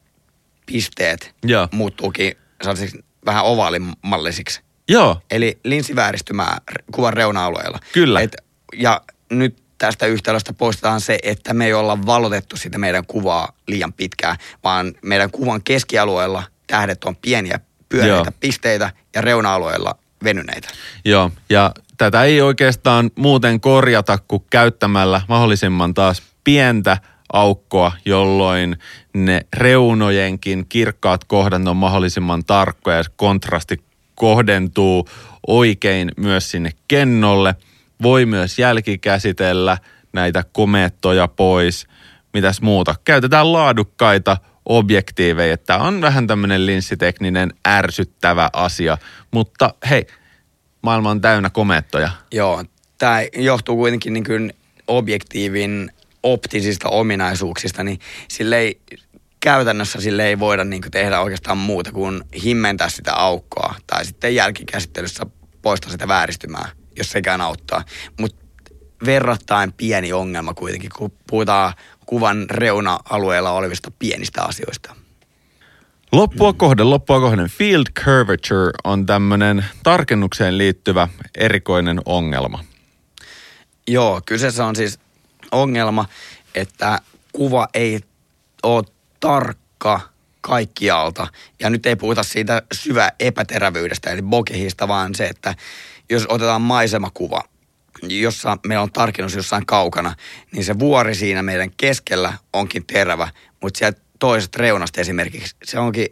pisteet 0.67 1.35
Joo. 1.45 1.69
muuttuukin 1.73 2.37
sellaisiksi 2.63 3.05
vähän 3.27 3.45
ovaalimallisiksi. 3.45 4.61
Joo, 4.89 5.21
Eli 5.31 5.59
linssivääristymää 5.65 6.59
kuvan 6.93 7.13
reuna-alueella. 7.13 7.79
Kyllä. 7.93 8.21
Et, 8.21 8.37
ja 8.77 9.01
nyt 9.31 9.63
tästä 9.79 10.07
yhtälöstä 10.07 10.53
poistetaan 10.53 11.01
se, 11.01 11.19
että 11.23 11.55
me 11.55 11.67
ei 11.67 11.73
olla 11.73 12.07
valotettu 12.07 12.57
sitä 12.57 12.79
meidän 12.79 13.07
kuvaa 13.07 13.53
liian 13.67 13.93
pitkään, 13.93 14.37
vaan 14.65 14.95
meidän 15.03 15.31
kuvan 15.31 15.63
keskialueella 15.63 16.43
tähdet 16.67 17.05
on 17.05 17.17
pieniä 17.17 17.61
pyöreitä 17.91 18.17
Joo. 18.17 18.25
pisteitä 18.41 18.91
ja 19.15 19.21
reuna-alueilla 19.21 19.95
venyneitä. 20.25 20.69
Joo, 21.05 21.31
ja 21.51 21.73
tätä 21.99 22.25
ei 22.25 22.41
oikeastaan 22.41 23.11
muuten 23.15 23.61
korjata 23.61 24.19
kuin 24.29 24.45
käyttämällä 24.51 25.23
mahdollisimman 25.29 25.95
taas 25.95 26.23
pientä 26.45 26.99
aukkoa, 27.33 27.93
jolloin 28.05 28.77
ne 29.15 29.41
reunojenkin 29.57 30.67
kirkkaat 30.69 31.25
kohdat 31.25 31.69
on 31.69 31.77
mahdollisimman 31.77 32.45
tarkkoja 32.45 32.97
ja 32.97 33.05
kontrasti 33.17 33.85
kohdentuu 34.15 35.09
oikein 35.47 36.13
myös 36.17 36.51
sinne 36.51 36.71
kennolle. 36.89 37.55
Voi 38.03 38.27
myös 38.27 38.59
jälkikäsitellä 38.59 39.79
näitä 40.13 40.45
komeettoja 40.53 41.29
pois. 41.29 41.87
Mitäs 42.35 42.61
muuta? 42.61 42.95
Käytetään 43.05 43.53
laadukkaita 43.53 44.37
objektiiveja. 44.71 45.57
Tämä 45.57 45.79
on 45.79 46.01
vähän 46.01 46.27
tämmöinen 46.27 46.67
linssitekninen 46.67 47.53
ärsyttävä 47.69 48.51
asia, 48.53 48.99
mutta 49.31 49.75
hei, 49.91 50.07
maailma 50.83 51.11
on 51.11 51.21
täynnä 51.21 51.51
komeettoja. 51.51 52.11
Joo, 52.33 52.65
tämä 52.99 53.23
johtuu 53.37 53.77
kuitenkin 53.77 54.13
niin 54.13 54.25
kuin 54.25 54.53
objektiivin 54.87 55.91
optisista 56.23 56.89
ominaisuuksista, 56.89 57.85
niin 57.85 57.99
sille 58.29 58.59
ei, 58.59 58.81
käytännössä 59.41 60.01
sille 60.01 60.27
ei 60.27 60.39
voida 60.39 60.65
niin 60.65 60.83
kuin 60.83 60.93
tehdä 60.93 61.21
oikeastaan 61.21 61.59
muuta 61.59 61.93
kuin 61.93 62.23
himmentää 62.45 62.89
sitä 62.89 63.15
aukkoa 63.15 63.75
tai 63.87 64.05
sitten 64.05 64.35
jälkikäsittelyssä 64.35 65.27
poistaa 65.63 65.91
sitä 65.91 66.09
vääristymää, 66.09 66.69
jos 66.97 67.11
sekään 67.11 67.41
auttaa. 67.41 67.85
Mutta 68.21 68.40
verrattain 69.05 69.73
pieni 69.73 70.13
ongelma 70.13 70.55
kuitenkin, 70.55 70.91
kun 70.97 71.13
puhutaan 71.27 71.73
kuvan 72.07 72.51
reuna-alueella 72.51 73.51
olevista 73.51 73.91
pienistä 73.99 74.43
asioista. 74.43 74.95
Loppua 76.13 76.53
kohden, 76.53 76.91
loppua 76.91 77.21
kohden. 77.21 77.49
Field 77.49 77.87
curvature 78.05 78.71
on 78.85 79.07
tämmöinen 79.07 79.65
tarkennukseen 79.83 80.59
liittyvä 80.59 81.09
erikoinen 81.35 82.01
ongelma. 82.05 82.65
Joo, 83.89 84.21
kyseessä 84.27 84.67
on 84.67 84.77
siis 84.77 84.99
ongelma, 85.53 86.05
että 86.55 86.99
kuva 87.33 87.69
ei 87.75 88.01
ole 88.63 88.85
tarkka 89.21 90.01
kaikkialta. 90.41 91.27
Ja 91.61 91.71
nyt 91.71 91.87
ei 91.87 91.97
puhuta 91.97 92.23
siitä 92.23 92.63
syvä 92.73 93.11
epäterävyydestä, 93.21 94.11
eli 94.11 94.23
bokehista, 94.23 94.89
vaan 94.89 95.15
se, 95.15 95.27
että 95.27 95.55
jos 96.11 96.27
otetaan 96.29 96.63
maisemakuva, 96.63 97.43
jossa 98.09 98.57
meillä 98.67 98.83
on 98.83 98.93
tarkennus 98.93 99.35
jossain 99.35 99.67
kaukana, 99.67 100.15
niin 100.53 100.65
se 100.65 100.79
vuori 100.79 101.15
siinä 101.15 101.43
meidän 101.43 101.71
keskellä 101.77 102.33
onkin 102.53 102.87
terävä, 102.87 103.29
mutta 103.63 103.79
sieltä 103.79 104.01
toisesta 104.19 104.59
reunasta 104.59 105.01
esimerkiksi 105.01 105.57
se 105.65 105.79
onkin, 105.79 106.07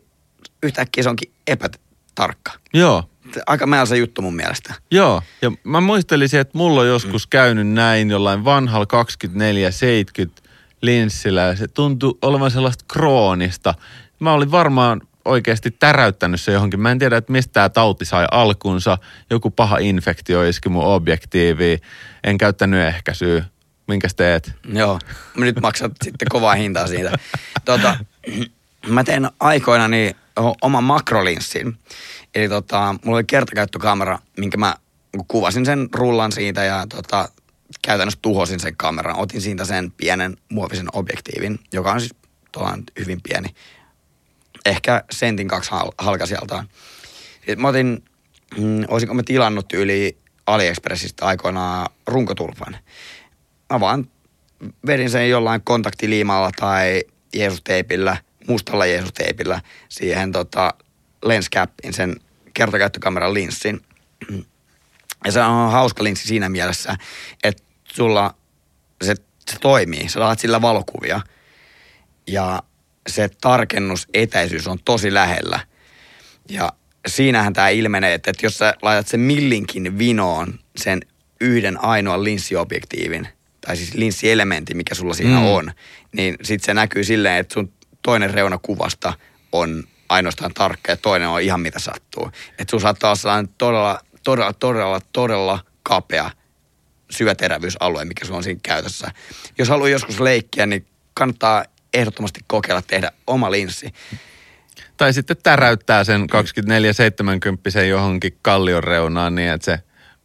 yhtäkkiä 0.62 1.02
se 1.02 1.08
onkin 1.08 1.32
epätarkka. 1.46 2.52
Joo, 2.74 3.04
Aika 3.46 3.66
määlä 3.66 3.96
juttu 3.96 4.22
mun 4.22 4.36
mielestä. 4.36 4.74
joo. 4.90 5.22
Ja 5.42 5.52
mä 5.64 5.80
muistelisin, 5.80 6.40
että 6.40 6.58
mulla 6.58 6.80
on 6.80 6.88
joskus 6.88 7.26
käynyt 7.26 7.68
näin 7.68 8.10
jollain 8.10 8.44
vanhalla 8.44 8.86
2470 8.86 10.42
linssillä 10.82 11.40
ja 11.40 11.56
se 11.56 11.68
tuntui 11.68 12.18
olevan 12.22 12.50
sellaista 12.50 12.84
kroonista. 12.92 13.74
Mä 14.20 14.32
olin 14.32 14.50
varmaan 14.50 15.00
oikeasti 15.28 15.70
täräyttänyt 15.70 16.40
se 16.40 16.52
johonkin. 16.52 16.80
Mä 16.80 16.90
en 16.90 16.98
tiedä, 16.98 17.16
että 17.16 17.32
mistä 17.32 17.52
tämä 17.52 17.68
tauti 17.68 18.04
sai 18.04 18.26
alkunsa. 18.30 18.98
Joku 19.30 19.50
paha 19.50 19.78
infektio 19.78 20.42
iski 20.42 20.68
mun 20.68 20.84
objektiiviin. 20.84 21.80
En 22.24 22.38
käyttänyt 22.38 22.86
ehkäisyä. 22.86 23.44
Minkäs 23.88 24.14
teet? 24.14 24.52
Joo, 24.72 24.98
nyt 25.36 25.60
maksat 25.60 25.92
sitten 26.04 26.28
kovaa 26.28 26.54
hintaa 26.54 26.86
siitä. 26.86 27.18
Tota, 27.64 27.96
mä 28.86 29.04
tein 29.04 29.28
aikoina 29.40 29.88
niin 29.88 30.16
oman 30.62 30.84
makrolinssin. 30.84 31.78
Eli 32.34 32.48
tota, 32.48 32.94
mulla 33.04 33.16
oli 33.16 33.24
kertakäyttökamera, 33.24 34.18
minkä 34.36 34.56
mä 34.56 34.74
kuvasin 35.28 35.66
sen 35.66 35.88
rullan 35.92 36.32
siitä 36.32 36.64
ja 36.64 36.86
tota, 36.88 37.28
käytännössä 37.82 38.18
tuhosin 38.22 38.60
sen 38.60 38.76
kameran. 38.76 39.18
Otin 39.18 39.40
siitä 39.40 39.64
sen 39.64 39.90
pienen 39.90 40.36
muovisen 40.48 40.88
objektiivin, 40.92 41.60
joka 41.72 41.92
on 41.92 42.00
siis 42.00 42.14
hyvin 42.98 43.20
pieni. 43.22 43.48
Ehkä 44.66 45.04
sentin 45.10 45.48
kaksi 45.48 45.70
hal- 45.70 45.92
halkasijaltaan. 45.98 46.68
Sitten 47.36 47.60
mä 47.60 47.68
otin, 47.68 48.04
mm, 48.56 48.84
olisinko 48.88 49.14
mä 49.14 49.22
tilannut 49.22 49.72
yli 49.72 50.18
AliExpressistä 50.46 51.26
aikoinaan 51.26 51.86
runkotulpan. 52.06 52.76
Mä 53.72 53.80
vaan 53.80 54.10
vedin 54.86 55.10
sen 55.10 55.30
jollain 55.30 55.62
kontaktiliimalla 55.64 56.50
tai 56.56 57.02
Jeesusteipillä, 57.34 58.16
mustalla 58.48 58.86
Jeesusteipillä 58.86 59.60
siihen 59.88 60.32
tota, 60.32 60.74
lenscapin, 61.24 61.92
sen 61.92 62.16
kertakäyttökameran 62.54 63.34
linssin. 63.34 63.80
Ja 65.24 65.32
se 65.32 65.40
on 65.40 65.72
hauska 65.72 66.04
linssi 66.04 66.28
siinä 66.28 66.48
mielessä, 66.48 66.96
että 67.44 67.62
sulla 67.84 68.34
se, 69.02 69.14
se 69.50 69.58
toimii. 69.60 70.08
Sä 70.08 70.20
saat 70.20 70.38
sillä 70.38 70.62
valokuvia 70.62 71.20
ja 72.26 72.62
se 73.08 73.28
tarkennusetäisyys 73.40 74.66
on 74.66 74.78
tosi 74.84 75.14
lähellä. 75.14 75.60
Ja 76.48 76.72
siinähän 77.06 77.52
tämä 77.52 77.68
ilmenee, 77.68 78.14
että, 78.14 78.30
että 78.30 78.46
jos 78.46 78.58
sä 78.58 78.74
laitat 78.82 79.08
sen 79.08 79.20
millinkin 79.20 79.98
vinoon 79.98 80.58
sen 80.76 81.00
yhden 81.40 81.84
ainoan 81.84 82.24
linssiobjektiivin, 82.24 83.28
tai 83.60 83.76
siis 83.76 83.94
linssielementin, 83.94 84.76
mikä 84.76 84.94
sulla 84.94 85.14
siinä 85.14 85.38
mm. 85.38 85.46
on, 85.46 85.72
niin 86.12 86.36
sitten 86.42 86.66
se 86.66 86.74
näkyy 86.74 87.04
silleen, 87.04 87.36
että 87.36 87.54
sun 87.54 87.72
toinen 88.02 88.34
reuna 88.34 88.58
kuvasta 88.62 89.12
on 89.52 89.84
ainoastaan 90.08 90.54
tarkka 90.54 90.92
ja 90.92 90.96
toinen 90.96 91.28
on 91.28 91.42
ihan 91.42 91.60
mitä 91.60 91.78
sattuu. 91.78 92.30
Että 92.58 92.70
sun 92.70 92.80
saattaa 92.80 93.08
olla 93.08 93.16
sellainen 93.16 93.54
todella, 93.58 94.00
todella, 94.24 94.52
todella, 94.52 95.00
todella 95.12 95.58
kapea 95.82 96.30
syväterävyysalue, 97.10 98.04
mikä 98.04 98.24
sulla 98.24 98.36
on 98.36 98.44
siinä 98.44 98.60
käytössä. 98.62 99.10
Jos 99.58 99.68
haluaa 99.68 99.88
joskus 99.88 100.20
leikkiä, 100.20 100.66
niin 100.66 100.86
kannattaa 101.14 101.64
ehdottomasti 101.98 102.40
kokeilla 102.46 102.82
tehdä 102.82 103.12
oma 103.26 103.50
linssi. 103.50 103.92
Tai 104.96 105.12
sitten 105.12 105.36
täräyttää 105.42 106.04
sen 106.04 106.26
24-70 107.80 107.84
johonkin 107.84 108.38
kallion 108.42 108.84
reunaan 108.84 109.34
niin, 109.34 109.50
että 109.50 109.64
se 109.64 109.78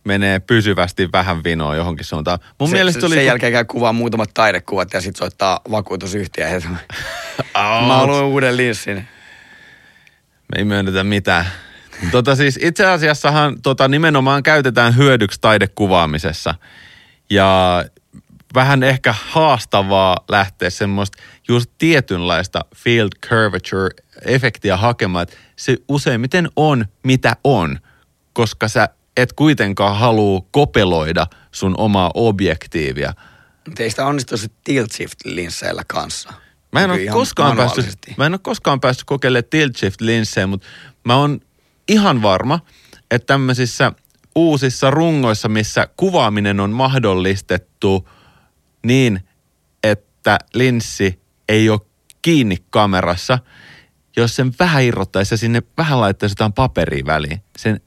menee 0.04 0.40
pysyvästi 0.40 1.10
vähän 1.14 1.44
vinoon 1.44 1.78
johonkin 1.78 2.06
suuntaan. 2.06 2.40
Mun 2.60 2.70
se, 2.70 2.76
mielestä 2.76 3.00
se, 3.00 3.06
oli... 3.06 3.16
Sen 3.16 3.26
jälkeen 3.26 3.52
käy 3.52 3.66
kuvaa 3.66 3.94
muutamat 3.94 4.30
taidekuvat 4.34 4.94
ja 4.94 5.02
sitten 5.02 5.20
soittaa 5.20 5.60
vakuutusyhtiö. 5.72 6.48
Mä 7.88 7.98
haluan 7.98 8.26
uuden 8.26 8.58
linssin. 8.58 8.96
Me 8.96 10.58
ei 10.58 10.64
myönnetä 10.64 11.04
mitään. 11.04 11.46
Tota 12.12 12.36
siis 12.36 12.60
itse 12.62 12.86
asiassahan 12.86 13.62
tota 13.62 13.88
nimenomaan 13.88 14.44
käytetään 14.44 14.98
hyödyksi 14.98 15.42
taidekuvaamisessa. 15.42 16.56
Ja 17.30 17.86
vähän 18.54 18.84
ehkä 18.84 19.16
haastavaa 19.30 20.18
lähteä 20.30 20.70
semmoista 20.70 21.18
just 21.48 21.72
tietynlaista 21.78 22.66
field 22.76 23.10
curvature-efektiä 23.26 24.78
hakemaan, 24.78 25.24
että 25.24 25.36
se 25.56 25.78
useimmiten 25.88 26.50
on 26.56 26.86
mitä 27.04 27.36
on, 27.44 27.80
koska 28.34 28.68
sä 28.68 28.90
et 29.18 29.34
kuitenkaan 29.34 29.98
halua 29.98 30.42
kopeloida 30.52 31.28
sun 31.52 31.76
omaa 31.78 32.12
objektiivia. 32.14 33.14
Mutta 33.68 33.84
ei 33.84 33.90
sitä 33.90 34.06
onnistu 34.06 34.38
se 34.38 34.48
tilt 34.64 34.92
shift 34.92 35.20
linsseillä 35.26 35.84
kanssa. 35.88 36.34
Mä 36.72 36.82
en, 36.82 36.90
Niin 36.90 37.12
ole 37.12 37.20
koskaan 37.20 37.58
päässyt, 37.58 37.98
mä 38.18 38.26
en 38.26 38.34
ole 38.34 38.40
koskaan 38.40 38.80
päässyt 38.80 39.06
kokeilemaan 39.06 39.50
tilt 39.50 39.78
shift 39.78 40.02
linssejä, 40.02 40.48
mutta 40.48 40.68
mä 41.04 41.16
oon 41.16 41.40
ihan 41.88 42.22
varma, 42.22 42.60
että 43.12 43.26
tämmöisissä 43.26 43.92
uusissa 44.36 44.92
rungoissa, 44.92 45.50
missä 45.50 45.88
kuvaaminen 45.98 46.60
on 46.60 46.72
mahdollistettu 46.72 48.10
niin, 48.86 49.20
että 49.84 50.40
linssi 50.54 51.20
ei 51.50 51.70
ole 51.70 51.80
kiinni 52.22 52.58
kamerassa, 52.70 53.40
jos 54.18 54.36
sen 54.36 54.52
vähän 54.60 54.84
irrottaisi 54.84 55.34
ja 55.34 55.38
sinne 55.38 55.62
vähän 55.78 56.02
laittaisi 56.02 56.34
jotain 56.34 56.54
paperia 56.54 57.06
väliin. 57.06 57.42
Sen 57.58 57.82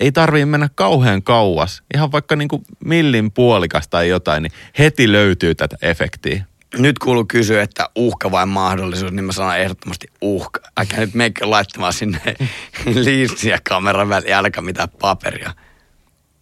ei 0.00 0.12
tarvii 0.12 0.44
mennä 0.44 0.68
kauhean 0.74 1.22
kauas, 1.22 1.82
ihan 1.94 2.12
vaikka 2.12 2.36
niin 2.36 2.48
kuin 2.48 2.62
millin 2.84 3.32
puolikas 3.32 3.88
tai 3.88 4.08
jotain, 4.08 4.42
niin 4.42 4.52
heti 4.78 5.12
löytyy 5.12 5.54
tätä 5.54 5.76
efektiä. 5.82 6.44
Nyt 6.78 6.98
kuuluu 6.98 7.24
kysyä, 7.24 7.62
että 7.62 7.88
uhka 7.94 8.30
vai 8.30 8.46
mahdollisuus, 8.46 9.12
niin 9.12 9.24
mä 9.24 9.32
sanon 9.32 9.58
ehdottomasti 9.58 10.06
uhka. 10.20 10.60
Älkää 10.76 11.00
nyt 11.00 11.14
meikö 11.14 11.50
laittamaan 11.50 11.92
sinne 11.92 12.20
linssiä 13.04 13.58
kameran 13.68 14.08
väliin, 14.08 14.32
älkää 14.32 14.62
mitään 14.62 14.88
paperia. 15.00 15.54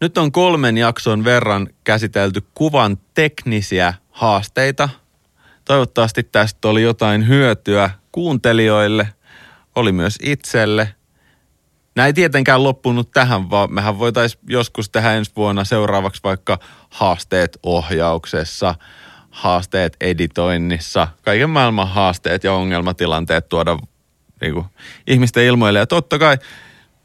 Nyt 0.01 0.19
on 0.19 0.33
kolmen 0.33 0.79
jakson 0.79 1.25
verran 1.25 1.69
käsitelty 1.85 2.43
kuvan 2.55 2.99
teknisiä 3.15 3.95
haasteita. 4.11 4.89
Toivottavasti 5.65 6.23
tästä 6.23 6.69
oli 6.69 6.83
jotain 6.83 7.29
hyötyä 7.29 7.91
kuuntelijoille, 8.13 9.09
oli 9.75 9.93
myös 9.93 10.19
itselle. 10.23 10.95
Nämä 11.95 12.07
ei 12.07 12.13
tietenkään 12.13 12.63
loppunut 12.63 13.11
tähän, 13.11 13.51
vaan 13.51 13.73
mehän 13.73 13.99
voitaisiin 13.99 14.43
joskus 14.49 14.91
tehdä 14.91 15.13
ensi 15.13 15.33
vuonna 15.37 15.65
seuraavaksi 15.65 16.21
vaikka 16.25 16.59
haasteet 16.91 17.59
ohjauksessa, 17.63 18.75
haasteet 19.31 19.97
editoinnissa, 20.01 21.09
kaiken 21.23 21.51
maailman 21.51 21.89
haasteet 21.89 22.45
ja 22.45 22.53
ongelmatilanteet 22.53 23.49
tuoda 23.49 23.79
niin 24.41 24.55
kuin, 24.55 24.67
ihmisten 25.07 25.45
ilmoille. 25.45 25.79
Ja 25.79 25.87
totta 25.87 26.19
kai 26.19 26.39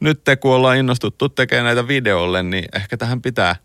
nyt 0.02 0.20
kun 0.40 0.54
ollaan 0.54 0.76
innostuttu 0.76 1.28
tekemään 1.28 1.64
näitä 1.64 1.88
videolle, 1.88 2.42
niin 2.42 2.64
ehkä 2.74 2.96
tähän 2.96 3.22
pitää 3.22 3.56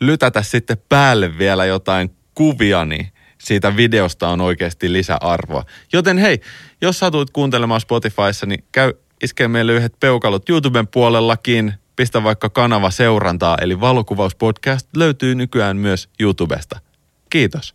lytätä 0.00 0.42
sitten 0.42 0.76
päälle 0.88 1.38
vielä 1.38 1.64
jotain 1.64 2.16
kuvia, 2.34 2.84
niin 2.84 3.08
siitä 3.38 3.76
videosta 3.76 4.28
on 4.28 4.40
oikeasti 4.40 4.92
lisäarvoa. 4.92 5.64
Joten 5.92 6.18
hei, 6.18 6.40
jos 6.80 6.98
satuit 6.98 7.30
kuuntelemaan 7.30 7.80
Spotifyssa, 7.80 8.46
niin 8.46 8.64
käy 8.72 8.92
iskee 9.22 9.48
meille 9.48 9.72
yhdet 9.72 10.00
peukalot 10.00 10.48
YouTuben 10.48 10.88
puolellakin. 10.88 11.74
Pistä 11.96 12.22
vaikka 12.22 12.50
kanava 12.50 12.90
seurantaa, 12.90 13.58
eli 13.60 13.80
Valokuvauspodcast 13.80 14.96
löytyy 14.96 15.34
nykyään 15.34 15.76
myös 15.76 16.08
YouTubesta. 16.20 16.80
Kiitos. 17.30 17.74